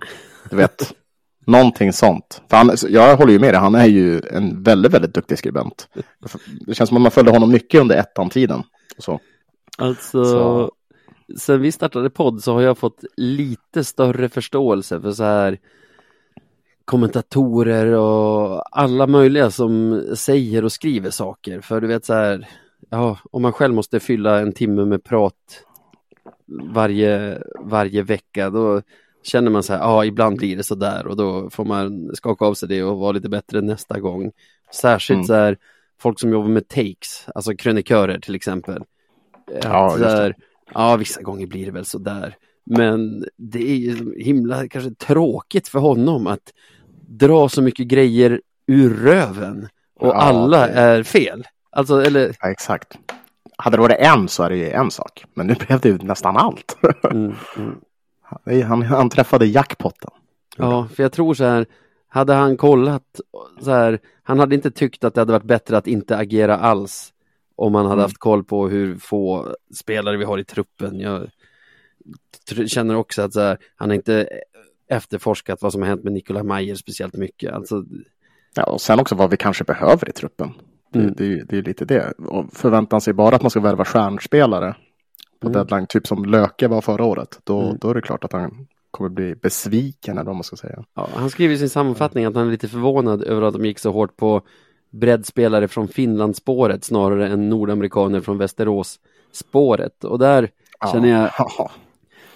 [0.49, 0.93] du vet.
[1.47, 2.41] Någonting sånt.
[2.49, 5.87] För han, jag håller ju med dig, han är ju en väldigt, väldigt duktig skribent.
[6.65, 8.63] Det känns som att man följde honom mycket under ettan-tiden.
[8.97, 9.19] Så.
[9.77, 10.71] Alltså, så.
[11.37, 15.57] sen vi startade podd så har jag fått lite större förståelse för så här
[16.85, 21.61] kommentatorer och alla möjliga som säger och skriver saker.
[21.61, 22.47] För du vet så här,
[22.89, 25.63] ja, om man själv måste fylla en timme med prat
[26.73, 28.81] varje, varje vecka, då
[29.23, 32.45] känner man så här, ja, ibland blir det så där och då får man skaka
[32.45, 34.31] av sig det och vara lite bättre nästa gång.
[34.73, 35.27] Särskilt mm.
[35.27, 35.57] så här,
[35.99, 38.83] folk som jobbar med takes, alltså krönikörer till exempel.
[39.63, 40.35] Ja, där,
[40.73, 42.37] ja, vissa gånger blir det väl så där.
[42.65, 46.53] Men det är ju himla kanske tråkigt för honom att
[47.07, 50.73] dra så mycket grejer ur röven och ja, alla det...
[50.73, 51.43] är fel.
[51.71, 52.35] Alltså, eller...
[52.41, 52.97] Ja, exakt.
[53.57, 55.97] Hade det varit en så är det ju en sak, men nu blev det ju
[55.97, 56.77] nästan allt.
[57.11, 58.67] mm, mm.
[58.67, 60.11] Han, han träffade jackpotten.
[60.57, 61.65] Ja, för jag tror så här,
[62.07, 63.21] hade han kollat
[63.61, 67.13] så här, han hade inte tyckt att det hade varit bättre att inte agera alls
[67.55, 68.03] om man hade mm.
[68.03, 70.99] haft koll på hur få spelare vi har i truppen.
[70.99, 71.29] Jag
[72.67, 74.29] känner också att här, han har inte
[74.89, 77.53] efterforskat vad som har hänt med Nikola Mayer speciellt mycket.
[77.53, 77.83] Alltså...
[78.55, 80.53] Ja, och sen också vad vi kanske behöver i truppen.
[80.93, 81.13] Det, mm.
[81.17, 82.11] det, det är lite det.
[82.11, 84.75] Och förväntar sig bara att man ska värva stjärnspelare
[85.39, 85.53] på mm.
[85.53, 87.77] deadline, typ som Löke var förra året, då, mm.
[87.81, 90.83] då är det klart att han kommer bli besviken eller vad man ska säga.
[90.93, 93.79] Ja, han skriver i sin sammanfattning att han är lite förvånad över att de gick
[93.79, 94.41] så hårt på
[94.89, 100.03] breddspelare från Finlandsspåret snarare än nordamerikaner från Västerås-spåret.
[100.03, 100.49] Och där
[100.91, 101.31] känner jag,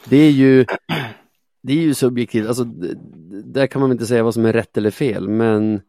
[0.06, 0.66] det är ju
[1.62, 2.64] det är ju subjektivt, alltså
[3.44, 5.82] där kan man inte säga vad som är rätt eller fel, men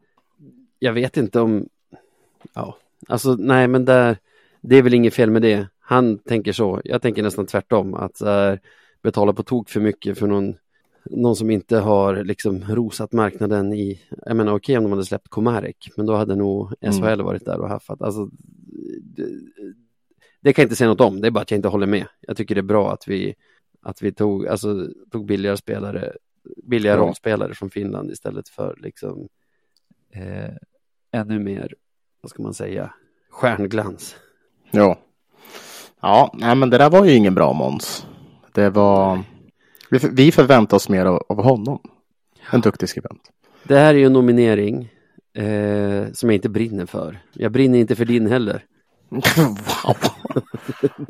[0.78, 1.68] jag vet inte om,
[2.54, 2.76] ja,
[3.08, 4.16] alltså nej men där,
[4.60, 5.66] det är väl inget fel med det.
[5.80, 8.54] Han tänker så, jag tänker nästan tvärtom, att äh,
[9.02, 10.54] betala på tok för mycket för någon,
[11.04, 15.04] någon som inte har liksom rosat marknaden i, jag menar okej okay, om de hade
[15.04, 17.24] släppt Komarek, men då hade nog SHL mm.
[17.24, 18.02] varit där och haffat.
[18.02, 18.30] Alltså,
[19.02, 19.26] det,
[20.40, 22.06] det kan jag inte säga något om, det är bara att jag inte håller med.
[22.20, 23.34] Jag tycker det är bra att vi,
[23.83, 26.12] att vi tog, alltså, tog billigare spelare,
[26.64, 26.99] billiga ja.
[26.99, 29.28] rollspelare från Finland istället för liksom
[30.12, 30.55] eh,
[31.12, 31.74] ännu mer,
[32.20, 32.95] vad ska man säga,
[33.31, 34.16] stjärnglans.
[34.70, 34.99] Ja.
[36.01, 38.07] Ja, nej men det där var ju ingen bra Måns.
[38.53, 39.22] Det var...
[39.91, 41.81] Vi, vi förväntar oss mer av, av honom.
[42.53, 43.31] En duktig skribent.
[43.62, 44.89] Det här är ju en nominering
[45.35, 47.18] eh, som jag inte brinner för.
[47.33, 48.64] Jag brinner inte för din heller.
[49.09, 49.97] wow.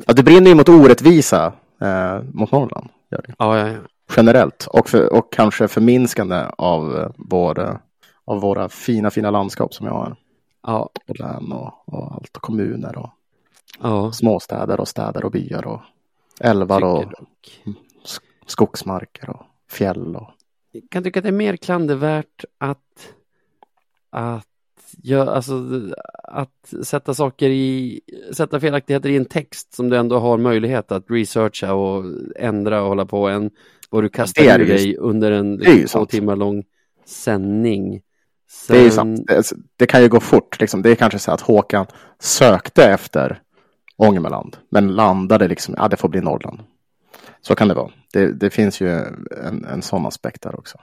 [0.05, 2.89] ja, du brinner ju mot orättvisa eh, mot Norrland.
[3.11, 3.33] Gör det.
[3.37, 3.79] Ja, ja, ja.
[4.15, 7.79] generellt och, för, och kanske förminskande av, vår,
[8.25, 10.15] av våra fina, fina landskap som jag har.
[10.63, 10.89] Ja.
[11.07, 13.09] Och län och, och allt och kommuner och
[13.81, 14.11] ja.
[14.11, 15.81] småstäder och städer och byar och
[16.39, 17.03] älvar och
[18.45, 20.15] skogsmarker och fjäll.
[20.15, 20.29] Och...
[20.71, 23.13] Jag kan tycka att det är mer klandervärt att,
[24.09, 24.47] att,
[25.01, 25.63] ja, alltså,
[26.23, 31.05] att sätta saker i, sätta felaktigheter i en text som du ändå har möjlighet att
[31.07, 33.51] researcha och ändra och hålla på än
[33.89, 36.63] vad du kastar ur dig under en liksom, två timmar lång
[37.05, 38.01] sändning.
[38.49, 38.77] Sen...
[38.77, 39.27] Det är sant.
[39.27, 40.59] Det, det, kan ju gå fort.
[40.59, 40.81] Liksom.
[40.81, 41.85] Det är kanske så att Håkan
[42.19, 43.41] sökte efter
[43.97, 46.59] Ångermanland, men landade liksom, ja det får bli Norrland.
[47.41, 47.91] Så kan det vara.
[48.13, 48.89] Det, det finns ju
[49.45, 50.77] en, en sån aspekt där också.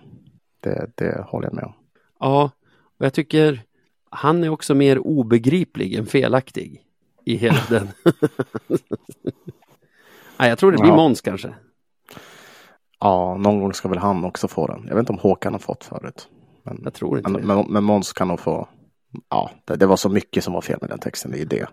[0.60, 1.72] Det, det håller jag med om.
[2.20, 2.50] Ja,
[2.98, 3.62] och jag tycker
[4.10, 6.82] han är också mer obegriplig än felaktig
[7.24, 7.88] i hela den.
[10.38, 10.96] Nej, jag tror det blir ja.
[10.96, 11.54] Måns kanske.
[13.00, 14.84] Ja, någon gång ska väl han också få den.
[14.88, 16.28] Jag vet inte om Håkan har fått förut.
[16.62, 18.68] Men, jag tror inte men, men, men Måns kan nog få.
[19.28, 21.30] Ja, det, det, var så mycket som var fel med den texten.
[21.30, 21.66] Det är det.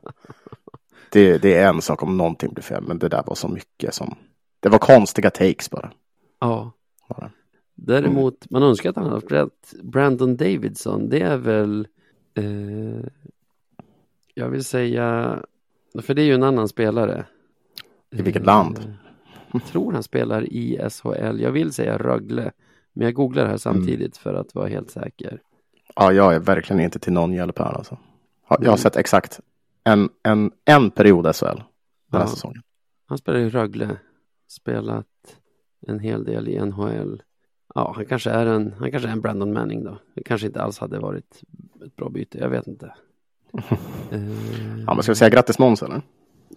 [1.12, 1.38] det.
[1.38, 4.16] Det är en sak om någonting blir fel, men det där var så mycket som
[4.60, 5.92] det var konstiga takes bara.
[6.40, 6.72] Ja.
[7.10, 7.32] Bara.
[7.76, 9.50] Däremot, man önskar att han hade
[9.84, 11.10] Brandon Davidson.
[11.10, 11.88] Det är väl,
[12.36, 13.06] eh,
[14.34, 15.40] jag vill säga,
[16.02, 17.26] för det är ju en annan spelare.
[18.12, 18.78] I vilket land?
[18.78, 18.86] Eh,
[19.52, 21.40] jag tror han spelar i SHL.
[21.40, 22.52] Jag vill säga Rögle.
[22.94, 23.60] Men jag googlar här mm.
[23.60, 24.12] samtidigt mm.
[24.24, 25.42] för att vara helt säker.
[25.96, 27.98] Ja, jag är verkligen inte till någon hjälp här alltså.
[28.50, 28.78] Jag har mm.
[28.78, 29.40] sett exakt
[29.84, 31.58] en, en, en period SHL den
[32.12, 32.28] här ja.
[32.28, 32.62] säsongen.
[33.06, 33.98] Han spelar i Rögle
[34.48, 35.08] spelat
[35.88, 37.22] en hel del i NHL.
[37.76, 39.98] Ja, han kanske är en, han kanske är en Brandon Manning då.
[40.14, 41.42] Det kanske inte alls hade varit
[41.86, 42.94] ett bra byte, jag vet inte.
[43.56, 43.64] uh,
[44.88, 46.02] ja, men ska vi säga grattis Måns eller?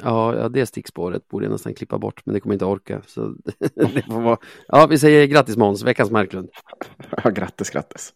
[0.03, 3.03] Ja, ja, det stickspåret borde jag nästan klippa bort, men det kommer inte orka.
[3.07, 3.21] Så
[3.75, 4.39] det får vara...
[4.69, 6.49] Ja, vi säger grattis Måns, veckans Marklund.
[7.25, 8.14] Ja, grattis, grattis.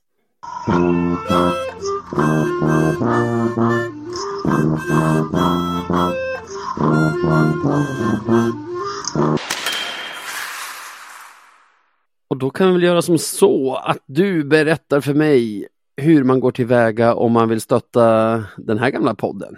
[12.32, 16.40] Och då kan vi väl göra som så att du berättar för mig hur man
[16.40, 19.56] går tillväga om man vill stötta den här gamla podden.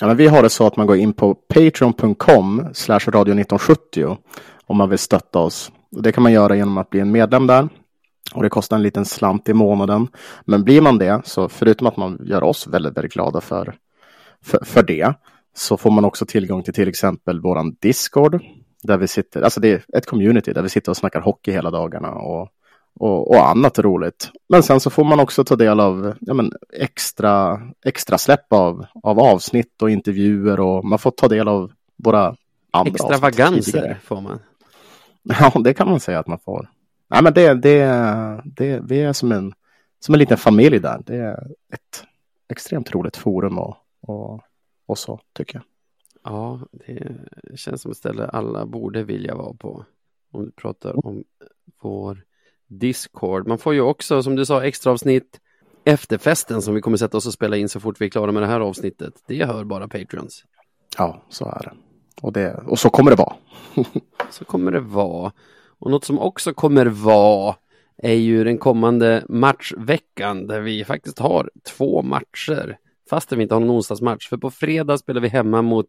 [0.00, 4.16] Ja, men vi har det så att man går in på patreon.com radio 1970
[4.66, 5.72] om man vill stötta oss.
[5.90, 7.68] Det kan man göra genom att bli en medlem där.
[8.34, 10.08] Och det kostar en liten slant i månaden.
[10.44, 13.74] Men blir man det, så förutom att man gör oss väldigt, väldigt glada för,
[14.44, 15.14] för, för det,
[15.54, 18.42] så får man också tillgång till till exempel våran Discord
[18.82, 21.70] där vi sitter, alltså det är ett community där vi sitter och snackar hockey hela
[21.70, 22.48] dagarna och,
[22.94, 24.30] och, och annat roligt.
[24.48, 28.86] Men sen så får man också ta del av ja, men extra, extra släpp av,
[29.02, 32.36] av avsnitt och intervjuer och man får ta del av våra
[32.70, 34.38] andra Extravaganser får man.
[35.22, 36.70] Ja, det kan man säga att man får.
[37.10, 39.52] Nej, men det, det, det, vi är som en,
[40.00, 41.02] som en liten familj där.
[41.06, 42.04] Det är ett
[42.48, 44.40] extremt roligt forum och, och,
[44.86, 45.62] och så tycker jag.
[46.24, 47.16] Ja, det
[47.56, 49.84] känns som ett ställe alla borde vilja vara på.
[50.32, 51.24] Om du pratar om
[51.82, 52.24] vår
[52.66, 53.46] Discord.
[53.46, 55.40] Man får ju också, som du sa, extra avsnitt
[55.84, 58.42] efterfesten som vi kommer sätta oss och spela in så fort vi är klara med
[58.42, 59.14] det här avsnittet.
[59.26, 60.44] Det hör bara Patreons.
[60.96, 61.72] Ja, så är det.
[62.22, 63.34] Och, det, och så kommer det vara.
[64.30, 65.32] så kommer det vara.
[65.78, 67.56] Och något som också kommer vara
[67.96, 72.78] är ju den kommande matchveckan där vi faktiskt har två matcher
[73.10, 74.28] fastän vi inte har någon onsdagsmatch.
[74.28, 75.88] För på fredag spelar vi hemma mot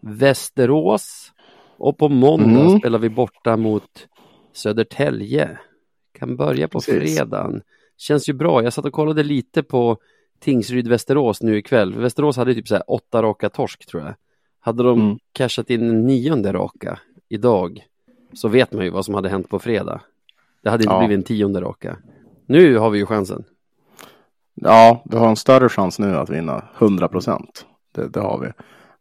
[0.00, 1.32] Västerås
[1.76, 2.78] och på måndag mm.
[2.78, 4.08] spelar vi borta mot
[4.52, 5.58] Södertälje.
[6.18, 7.16] Kan börja på Precis.
[7.16, 7.62] fredagen.
[7.96, 8.62] Känns ju bra.
[8.62, 9.98] Jag satt och kollade lite på
[10.40, 11.94] Tingsryd-Västerås nu ikväll.
[11.94, 14.14] Västerås hade typ så här åtta raka torsk tror jag.
[14.60, 15.18] Hade de mm.
[15.32, 16.98] cashat in en nionde raka
[17.28, 17.86] idag
[18.32, 20.00] så vet man ju vad som hade hänt på fredag.
[20.62, 20.98] Det hade inte ja.
[20.98, 21.96] blivit en tionde raka.
[22.46, 23.44] Nu har vi ju chansen.
[24.56, 27.66] Ja, vi har en större chans nu att vinna 100 procent.
[27.94, 28.48] Det, det, har vi.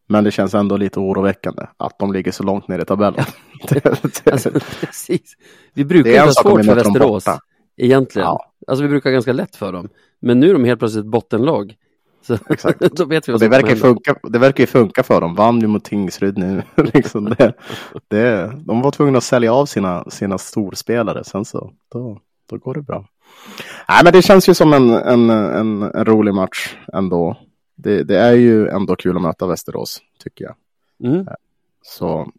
[0.08, 3.26] Men det känns ändå lite oroväckande att de ligger så långt ner i tabellen.
[4.32, 5.34] alltså, precis.
[5.74, 7.26] Vi brukar ha svårt för Västerås
[7.78, 8.26] egentligen.
[8.26, 8.52] Ja.
[8.68, 9.90] Alltså vi brukar ganska lätt för dem.
[10.20, 11.76] Men nu är de helt plötsligt bottenlag.
[12.28, 12.80] Så Exakt.
[12.80, 15.36] då vet vi vad det verkar, funka, det verkar ju funka för dem.
[15.36, 16.64] Vann ju mot Tingsryd nu.
[16.94, 17.54] liksom det,
[18.08, 21.24] det, de var tvungna att sälja av sina, sina storspelare.
[21.24, 23.06] Sen så då, då går det bra.
[23.90, 27.38] Nej, men det känns ju som en, en, en, en rolig match ändå.
[27.76, 30.56] Det, det, är ju ändå kul att möta Västerås, tycker jag.
[31.04, 31.28] Mm.
[31.82, 32.32] Så,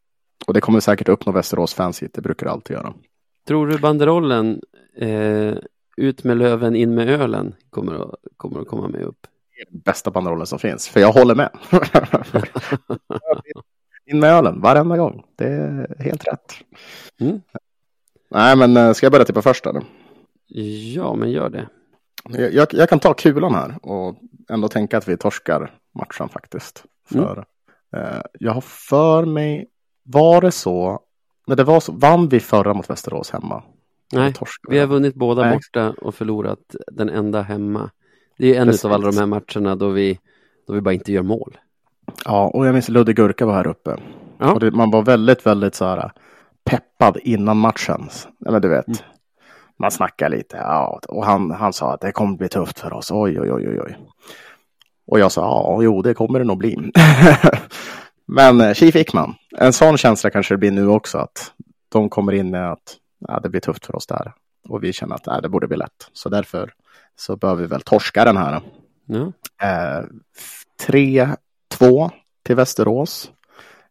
[0.46, 2.94] och det kommer säkert uppnå Västerås fans hit, det brukar det alltid göra.
[3.46, 4.60] Tror du banderollen
[4.96, 5.54] eh,
[5.96, 9.26] ut med löven, in med ölen kommer att, kommer att komma med upp?
[9.70, 11.50] bästa banderollen som finns, för jag håller med.
[14.06, 16.54] in med ölen varenda gång, det är helt rätt.
[17.20, 17.40] Mm.
[18.30, 19.82] Nej, men eh, ska jag börja tippa först eller?
[20.94, 21.68] Ja, men gör det.
[22.28, 24.16] Jag, jag, jag, kan ta kulan här och
[24.48, 26.84] ändå tänka att vi torskar matchen faktiskt.
[27.14, 27.24] Mm.
[27.24, 27.44] För
[27.92, 28.06] mm.
[28.06, 29.66] eh, jag har för mig,
[30.02, 31.00] var det så,
[31.46, 33.62] när det var så, vann vi förra mot Västerås hemma?
[34.12, 34.34] Nej,
[34.68, 35.56] vi har vunnit båda Nej.
[35.56, 37.90] borta och förlorat den enda hemma.
[38.38, 40.18] Det är en av alla de här matcherna då vi,
[40.66, 41.58] då vi bara inte gör mål.
[42.24, 43.96] Ja, och jag minns Ludde Gurka var här uppe.
[44.38, 44.58] Ja.
[44.58, 46.12] Det, man var väldigt, väldigt så här
[46.64, 48.08] peppad innan matchen.
[48.46, 48.98] Eller du vet, mm.
[49.78, 50.56] Man snackade lite.
[50.56, 53.10] Ja, och han, han sa att det kommer bli tufft för oss.
[53.10, 53.98] Oj, oj, oj, oj.
[55.06, 56.92] Och jag sa, ja, jo, det kommer det nog bli.
[58.26, 59.34] Men eh, tji fick man.
[59.58, 61.52] En sån känsla kanske det blir nu också, att
[61.88, 62.96] de kommer in med att
[63.28, 64.32] ja, det blir tufft för oss där.
[64.68, 66.10] Och vi känner att ja, det borde bli lätt.
[66.12, 66.72] Så därför
[67.16, 68.60] så bör vi väl torska den här.
[69.08, 69.32] Mm.
[69.62, 70.04] Eh,
[70.88, 72.10] 3-2
[72.42, 73.30] till Västerås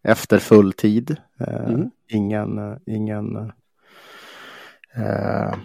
[0.03, 1.17] efter full tid.
[1.39, 1.91] Eh, mm.
[2.07, 3.51] Ingen, ingen,
[4.97, 5.55] eh,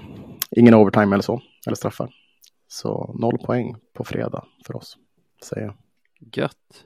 [0.51, 2.11] ingen overtime eller så, eller straffar.
[2.68, 4.97] Så noll poäng på fredag för oss,
[5.45, 5.74] säger jag.
[6.33, 6.85] Gött.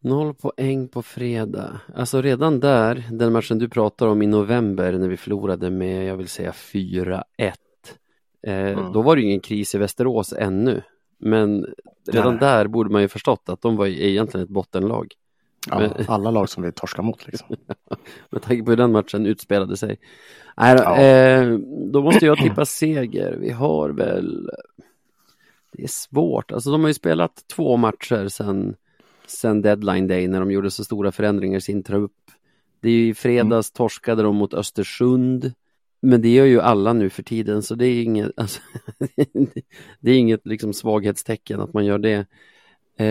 [0.00, 1.80] Noll poäng på fredag.
[1.94, 6.16] Alltså redan där, den matchen du pratar om i november när vi förlorade med, jag
[6.16, 7.22] vill säga 4-1.
[8.46, 8.92] Eh, mm.
[8.92, 10.82] Då var det ingen kris i Västerås ännu.
[11.18, 11.66] Men
[12.12, 12.40] redan Nej.
[12.40, 15.14] där borde man ju förstått att de var egentligen ett bottenlag.
[15.70, 17.56] Ja, alla lag som vi torskar mot liksom.
[18.30, 19.98] Med tanke på hur den matchen utspelade sig.
[20.56, 20.98] Nej, ja.
[20.98, 21.58] eh,
[21.92, 23.36] då måste jag tippa seger.
[23.40, 24.50] Vi har väl...
[25.72, 26.52] Det är svårt.
[26.52, 28.74] Alltså de har ju spelat två matcher sedan
[29.26, 32.12] sen deadline day när de gjorde så stora förändringar i sin trupp.
[32.80, 33.76] Det är ju i fredags mm.
[33.76, 35.52] torskade de mot Östersund.
[36.02, 38.60] Men det gör ju alla nu för tiden så det är inget, alltså,
[40.00, 42.26] det är inget liksom svaghetstecken att man gör det.
[42.96, 43.06] Eh,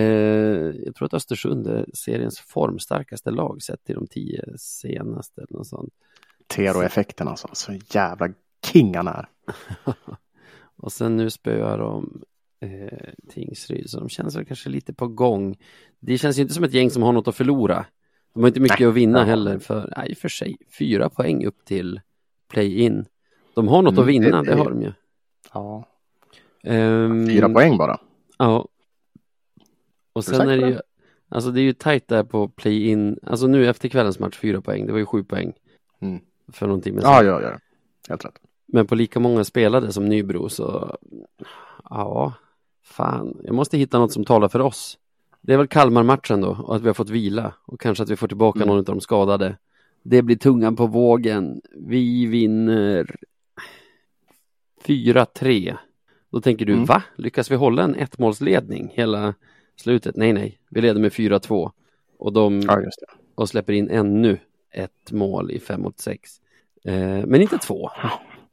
[0.86, 5.41] jag tror att Östersund är seriens formstarkaste lag sett till de tio senaste.
[5.41, 5.93] Eller något sånt.
[6.47, 8.29] Tero-effekten alltså, så jävla
[8.65, 9.29] king han är.
[10.77, 12.21] och sen nu spöar de
[12.61, 15.57] eh, Tingsryd, så de känns väl kanske lite på gång.
[15.99, 17.86] Det känns ju inte som ett gäng som har något att förlora.
[18.34, 21.65] De har inte mycket nej, att vinna heller, för nej, för sig fyra poäng upp
[21.65, 22.01] till
[22.49, 23.05] play-in.
[23.55, 24.93] De har något mm, att vinna, det, det, har de ju.
[25.53, 25.86] Ja.
[26.63, 27.99] Um, fyra poäng bara.
[28.38, 28.67] Ja.
[30.14, 30.80] Och sen är det ju,
[31.30, 34.86] alltså det är ju tajt där på play-in, alltså nu efter kvällens match fyra poäng,
[34.86, 35.53] det var ju sju poäng.
[35.99, 36.22] Mm.
[36.51, 37.11] För någon timme sedan.
[37.11, 37.59] Ja, ja, ja.
[38.09, 38.39] Helt rätt.
[38.66, 40.97] Men på lika många spelade som Nybro så,
[41.89, 42.34] ja,
[42.84, 44.97] fan, jag måste hitta något som talar för oss.
[45.41, 48.16] Det är väl Kalmar-matchen då och att vi har fått vila och kanske att vi
[48.16, 48.68] får tillbaka mm.
[48.68, 49.57] någon av de skadade.
[50.03, 51.61] Det blir tungan på vågen.
[51.76, 53.16] Vi vinner
[54.86, 55.78] 4-3.
[56.32, 56.86] Då tänker du, mm.
[56.86, 57.03] va?
[57.16, 59.34] Lyckas vi hålla en ettmålsledning hela
[59.76, 60.15] slutet?
[60.15, 61.71] Nej, nej, vi leder med 4-2
[62.17, 62.82] och de ja,
[63.36, 64.39] och släpper in ännu
[64.71, 66.32] ett mål i 5 mot 6.
[66.86, 66.93] Eh,
[67.26, 67.89] men inte två.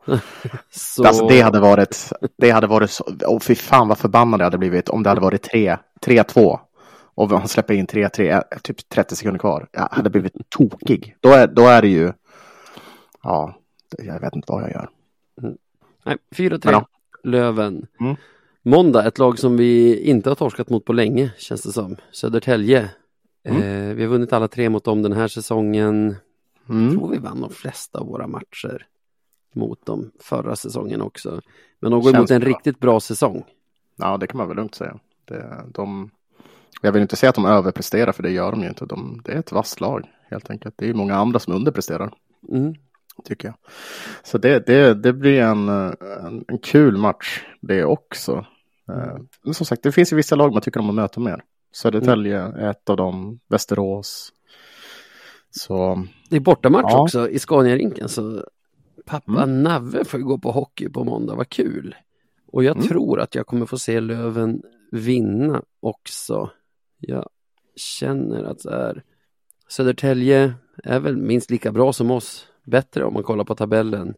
[0.70, 1.04] så...
[1.04, 4.58] Alltså det hade varit, det hade varit så, oh, fy fan vad förbannad det hade
[4.58, 5.48] blivit om det hade varit
[6.00, 6.58] 3-2
[7.14, 9.68] och han släpper in 3-3, typ 30 sekunder kvar.
[9.72, 11.16] Jag hade blivit tokig.
[11.20, 12.12] Då är, då är det ju,
[13.22, 13.58] ja,
[13.98, 14.90] jag vet inte vad jag gör.
[15.42, 15.56] Mm.
[16.04, 16.86] Nej, 4-3, ja.
[17.22, 17.86] Löven.
[18.00, 18.16] Mm.
[18.62, 21.96] Måndag, ett lag som vi inte har torskat mot på länge, känns det som.
[22.10, 22.90] Södertälje.
[23.44, 23.62] Mm.
[23.62, 26.16] Eh, vi har vunnit alla tre mot dem den här säsongen.
[26.68, 26.84] Mm.
[26.84, 28.86] Jag tror vi vann de flesta av våra matcher
[29.54, 31.40] mot dem förra säsongen också.
[31.80, 32.48] Men de går emot en bra.
[32.48, 33.44] riktigt bra säsong.
[33.96, 34.98] Ja, det kan man väl lugnt säga.
[35.24, 36.10] Det, de,
[36.82, 38.86] jag vill inte säga att de överpresterar, för det gör de ju inte.
[38.86, 40.74] De, det är ett vasst lag, helt enkelt.
[40.78, 42.12] Det är många andra som underpresterar.
[42.48, 42.74] Mm.
[43.24, 43.56] Tycker jag.
[44.22, 48.46] Så det, det, det blir en, en, en kul match det också.
[48.88, 49.26] Mm.
[49.42, 51.44] Men som sagt, det finns ju vissa lag man tycker om att möta mer.
[51.72, 52.56] Södertälje mm.
[52.56, 54.32] är ett av dem, Västerås.
[55.50, 57.02] Så, det är bortamatch ja.
[57.02, 58.44] också i Scaniarinken så
[59.06, 59.62] pappa mm.
[59.62, 61.94] Navve får gå på hockey på måndag, vad kul!
[62.52, 62.88] Och jag mm.
[62.88, 66.50] tror att jag kommer få se Löven vinna också.
[66.98, 67.28] Jag
[67.76, 69.02] känner att så här,
[69.68, 70.54] Södertälje
[70.84, 74.14] är väl minst lika bra som oss, bättre om man kollar på tabellen.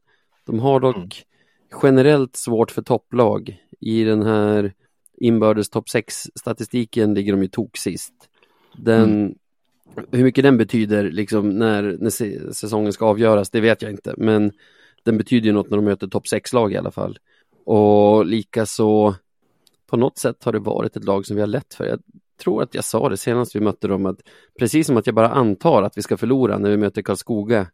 [0.46, 1.80] De har dock mm.
[1.82, 3.56] generellt svårt för topplag.
[3.80, 4.72] I den här
[5.16, 8.14] inbördes topp 6 statistiken ligger de ju tok sist.
[8.76, 9.34] Den, mm.
[10.10, 14.14] Hur mycket den betyder liksom när, när säsongen ska avgöras, det vet jag inte.
[14.16, 14.52] Men
[15.02, 17.18] den betyder ju något när de möter topp 6-lag i alla fall.
[17.64, 19.14] Och likaså
[19.86, 21.84] på något sätt har det varit ett lag som vi har lätt för.
[21.84, 22.00] Jag
[22.42, 24.20] tror att jag sa det senast vi mötte dem att
[24.58, 27.66] precis som att jag bara antar att vi ska förlora när vi möter Karlskoga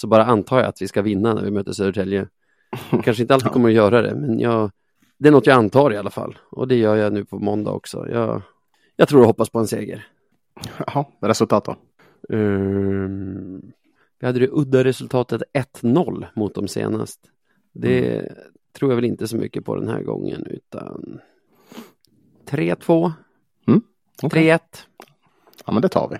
[0.00, 2.28] så bara antar jag att vi ska vinna när vi möter Södertälje.
[3.04, 3.52] Kanske inte alltid ja.
[3.52, 4.70] kommer att göra det, men jag,
[5.18, 6.38] det är något jag antar i alla fall.
[6.50, 8.08] Och det gör jag nu på måndag också.
[8.10, 8.42] Jag,
[8.96, 10.06] jag tror och hoppas på en seger.
[10.86, 11.76] Jaha, resultat då?
[12.36, 13.72] Um,
[14.18, 15.42] vi hade det udda resultatet
[15.82, 17.20] 1-0 mot dem senast.
[17.72, 18.32] Det mm.
[18.72, 21.20] tror jag väl inte så mycket på den här gången utan
[22.46, 23.12] 3-2.
[23.66, 23.82] Mm.
[24.22, 24.50] Okay.
[24.50, 24.60] 3-1.
[25.66, 26.16] Ja men det tar vi.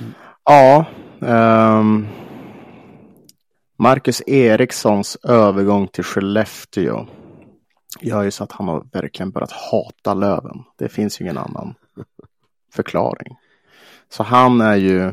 [0.00, 0.12] Mm.
[0.44, 0.86] Ja.
[1.20, 2.06] Um,
[3.80, 7.06] Marcus Erikssons övergång till Skellefteå
[8.00, 10.64] gör ju så att han har verkligen börjat hata Löven.
[10.76, 11.74] Det finns ju ingen annan
[12.72, 13.36] förklaring.
[14.08, 15.12] Så han är ju,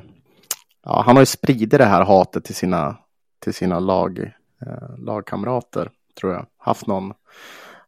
[0.83, 2.97] ja, han har ju spridit det här hatet till sina,
[3.39, 4.19] till sina lag,
[4.61, 5.89] eh, lagkamrater,
[6.19, 6.45] tror jag.
[6.57, 7.13] Haft någon,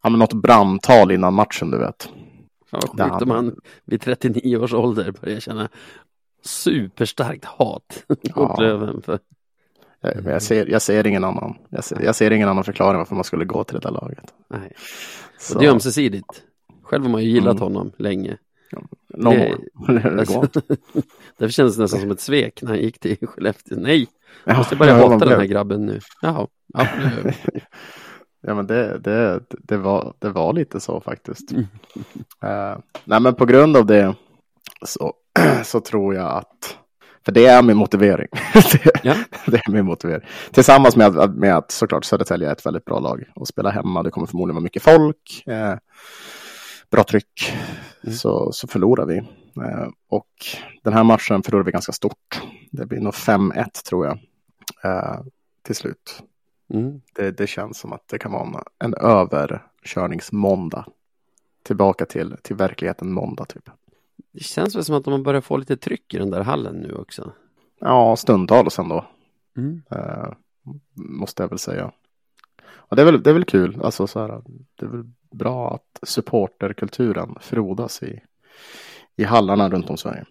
[0.04, 2.10] ja, men något brandtal innan matchen, du vet.
[2.70, 3.56] Ja, sjukt om han
[3.86, 5.70] vid 39 års ålder börjar känna
[6.44, 8.04] superstarkt hat
[8.36, 9.02] mot Löven.
[9.02, 9.20] För...
[10.02, 11.58] Jag, jag, ser, jag ser ingen annan.
[11.70, 14.34] Jag ser, jag ser ingen annan förklaring varför man skulle gå till det där laget.
[14.48, 14.72] Nej.
[15.38, 15.60] Så.
[15.60, 16.44] Det är ömsesidigt.
[16.84, 17.64] Själv har man ju gillat mm.
[17.64, 18.38] honom länge.
[18.72, 19.36] Ja, någon
[19.88, 20.48] det, alltså,
[21.38, 23.78] Därför kändes det nästan som ett svek när han gick till Skellefteå.
[23.80, 24.08] Nej,
[24.44, 26.00] jag måste börja hata den här grabben nu.
[26.22, 26.48] Jaha.
[26.74, 26.88] Ja,
[28.42, 31.52] ja men det, det, det, var, det var lite så faktiskt.
[31.52, 34.16] uh, nej men på grund av det
[34.86, 35.14] så,
[35.64, 36.78] så tror jag att
[37.28, 38.28] för det är min motivering.
[38.54, 39.16] det, ja.
[39.46, 40.28] det, är min motivering.
[40.52, 44.04] Tillsammans med att, med att såklart Södertälje är ett väldigt bra lag och spela hemma.
[44.04, 45.44] Det kommer förmodligen vara mycket folk.
[45.46, 45.76] Eh,
[46.92, 47.54] bra tryck.
[48.04, 48.16] Mm.
[48.16, 49.18] Så, så förlorar vi.
[49.18, 50.28] Eh, och
[50.84, 52.42] den här matchen förlorar vi ganska stort.
[52.72, 54.20] Det blir nog 5-1 tror jag.
[54.84, 55.20] Eh,
[55.64, 56.24] till slut.
[56.74, 57.02] Mm.
[57.16, 60.86] Det, det, känns som att det kan vara en, en överkörningsmåndag.
[61.64, 63.70] Tillbaka till, till verkligheten måndag typ.
[64.32, 66.94] Det känns väl som att de börjar få lite tryck i den där hallen nu
[66.94, 67.32] också.
[67.80, 69.06] Ja, stundtals ändå.
[69.58, 69.82] Mm.
[69.92, 70.34] Uh,
[70.94, 71.92] måste jag väl säga.
[72.68, 74.42] Och det, är väl, det är väl kul, alltså så här,
[74.76, 78.20] det är väl bra att supporterkulturen frodas i,
[79.16, 80.26] i hallarna runt om Sverige.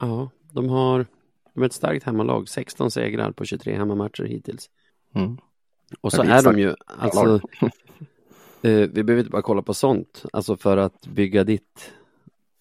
[0.00, 1.06] Ja, de har
[1.54, 4.70] de är ett starkt hemmalag, 16 segrar på 23 hemmamatcher hittills.
[5.14, 5.36] Mm.
[6.00, 7.34] Och så är de ju, alltså,
[8.62, 11.92] eh, vi behöver inte bara kolla på sånt, alltså för att bygga ditt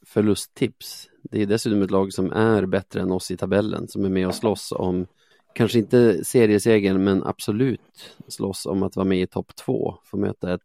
[0.09, 1.09] förlusttips.
[1.23, 4.27] Det är dessutom ett lag som är bättre än oss i tabellen, som är med
[4.27, 5.07] och slåss om,
[5.53, 10.53] kanske inte seriesegern, men absolut slåss om att vara med i topp två, få möta
[10.53, 10.61] ett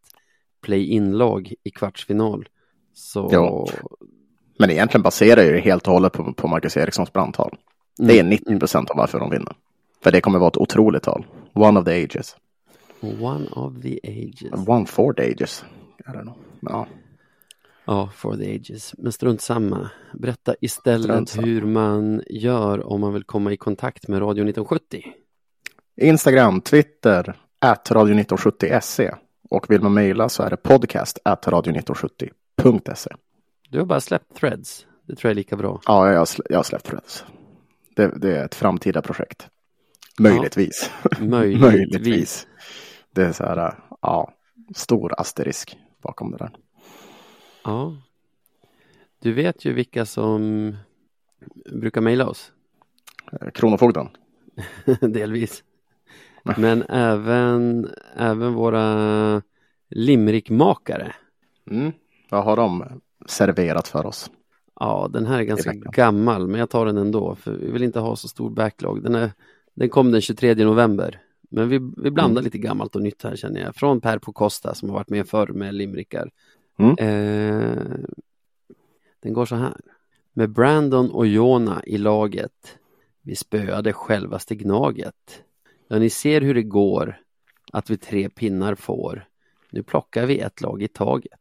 [0.62, 2.48] play-in-lag i kvartsfinal.
[2.94, 3.28] Så...
[3.32, 3.66] Ja.
[4.58, 7.58] Men egentligen baserar ju det helt och hållet på, på Marcus Erikssons brandtal.
[7.98, 8.58] Det är 90 mm.
[8.58, 9.56] procent av varför de vinner.
[10.02, 11.26] För det kommer vara ett otroligt tal.
[11.52, 12.36] One of the ages.
[13.00, 14.68] One of the ages.
[14.68, 15.64] One for the ages.
[15.98, 16.36] I don't know.
[16.60, 16.86] Ja.
[17.86, 18.94] Ja, for the ages.
[18.98, 19.90] Men strunt samma.
[20.12, 25.02] Berätta istället hur man gör om man vill komma i kontakt med Radio 1970.
[26.00, 29.14] Instagram, Twitter, at radio1970se.
[29.50, 33.10] Och vill man mejla så är det podcast at radio1970.se.
[33.70, 34.86] Du har bara släppt threads.
[35.06, 35.80] Det tror jag är lika bra.
[35.86, 37.24] Ja, jag har, slä jag har släppt threads.
[37.96, 39.48] Det, det, är ett framtida projekt.
[40.18, 40.90] Möjligtvis.
[41.02, 41.72] Ja, möjligtvis.
[41.72, 42.46] möjligtvis.
[43.14, 44.32] Det är så här, ja,
[44.74, 46.50] stor asterisk bakom det där.
[47.64, 47.96] Ja.
[49.18, 50.76] Du vet ju vilka som
[51.72, 52.52] brukar mejla oss.
[53.32, 54.08] Eh, Kronofogden.
[55.00, 55.64] Delvis.
[56.56, 59.42] Men även, även våra
[59.90, 61.14] limrikmakare.
[61.70, 61.92] Mm.
[62.30, 64.30] Vad har de serverat för oss?
[64.80, 67.34] Ja, den här är ganska gammal, men jag tar den ändå.
[67.34, 69.02] För vi vill inte ha så stor backlog.
[69.02, 69.30] Den, är,
[69.74, 71.20] den kom den 23 november.
[71.50, 72.44] Men vi, vi blandar mm.
[72.44, 73.74] lite gammalt och nytt här känner jag.
[73.74, 76.30] Från Per Pocosta som har varit med förr med limrikar.
[76.76, 76.96] Mm.
[76.98, 77.98] Eh,
[79.20, 79.76] den går så här.
[80.32, 82.78] Med Brandon och Jona i laget.
[83.22, 85.42] Vi spöade självaste Gnaget.
[85.88, 87.20] Ja, ni ser hur det går.
[87.72, 89.24] Att vi tre pinnar får.
[89.70, 91.40] Nu plockar vi ett lag i taget.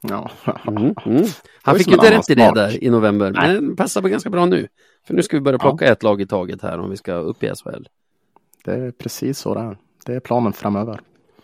[0.00, 0.30] Ja.
[0.66, 1.24] Mm, mm.
[1.62, 3.60] Han fick inte rätt i det där i november, Nej.
[3.60, 4.68] men passar på ganska bra nu.
[5.06, 5.92] För nu ska vi börja plocka ja.
[5.92, 7.88] ett lag i taget här om vi ska upp i SHL.
[8.64, 9.78] Det är precis så det är.
[10.06, 11.00] Det är planen framöver.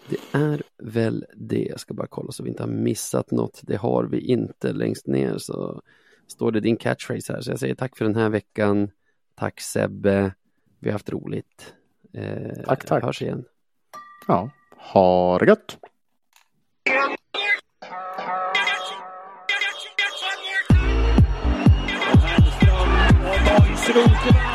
[0.09, 1.67] Det är väl det.
[1.71, 3.61] Jag ska bara kolla så vi inte har missat något.
[3.63, 4.73] Det har vi inte.
[4.73, 5.83] Längst ner så
[6.27, 7.41] står det din catchphrase här.
[7.41, 8.91] Så jag säger tack för den här veckan.
[9.35, 10.35] Tack Sebbe.
[10.79, 11.75] Vi har haft roligt.
[12.13, 13.03] Eh, tack, tack.
[13.05, 13.45] Hörs igen.
[14.29, 15.79] Ja, ha det gött.
[23.77, 24.54] Strumporna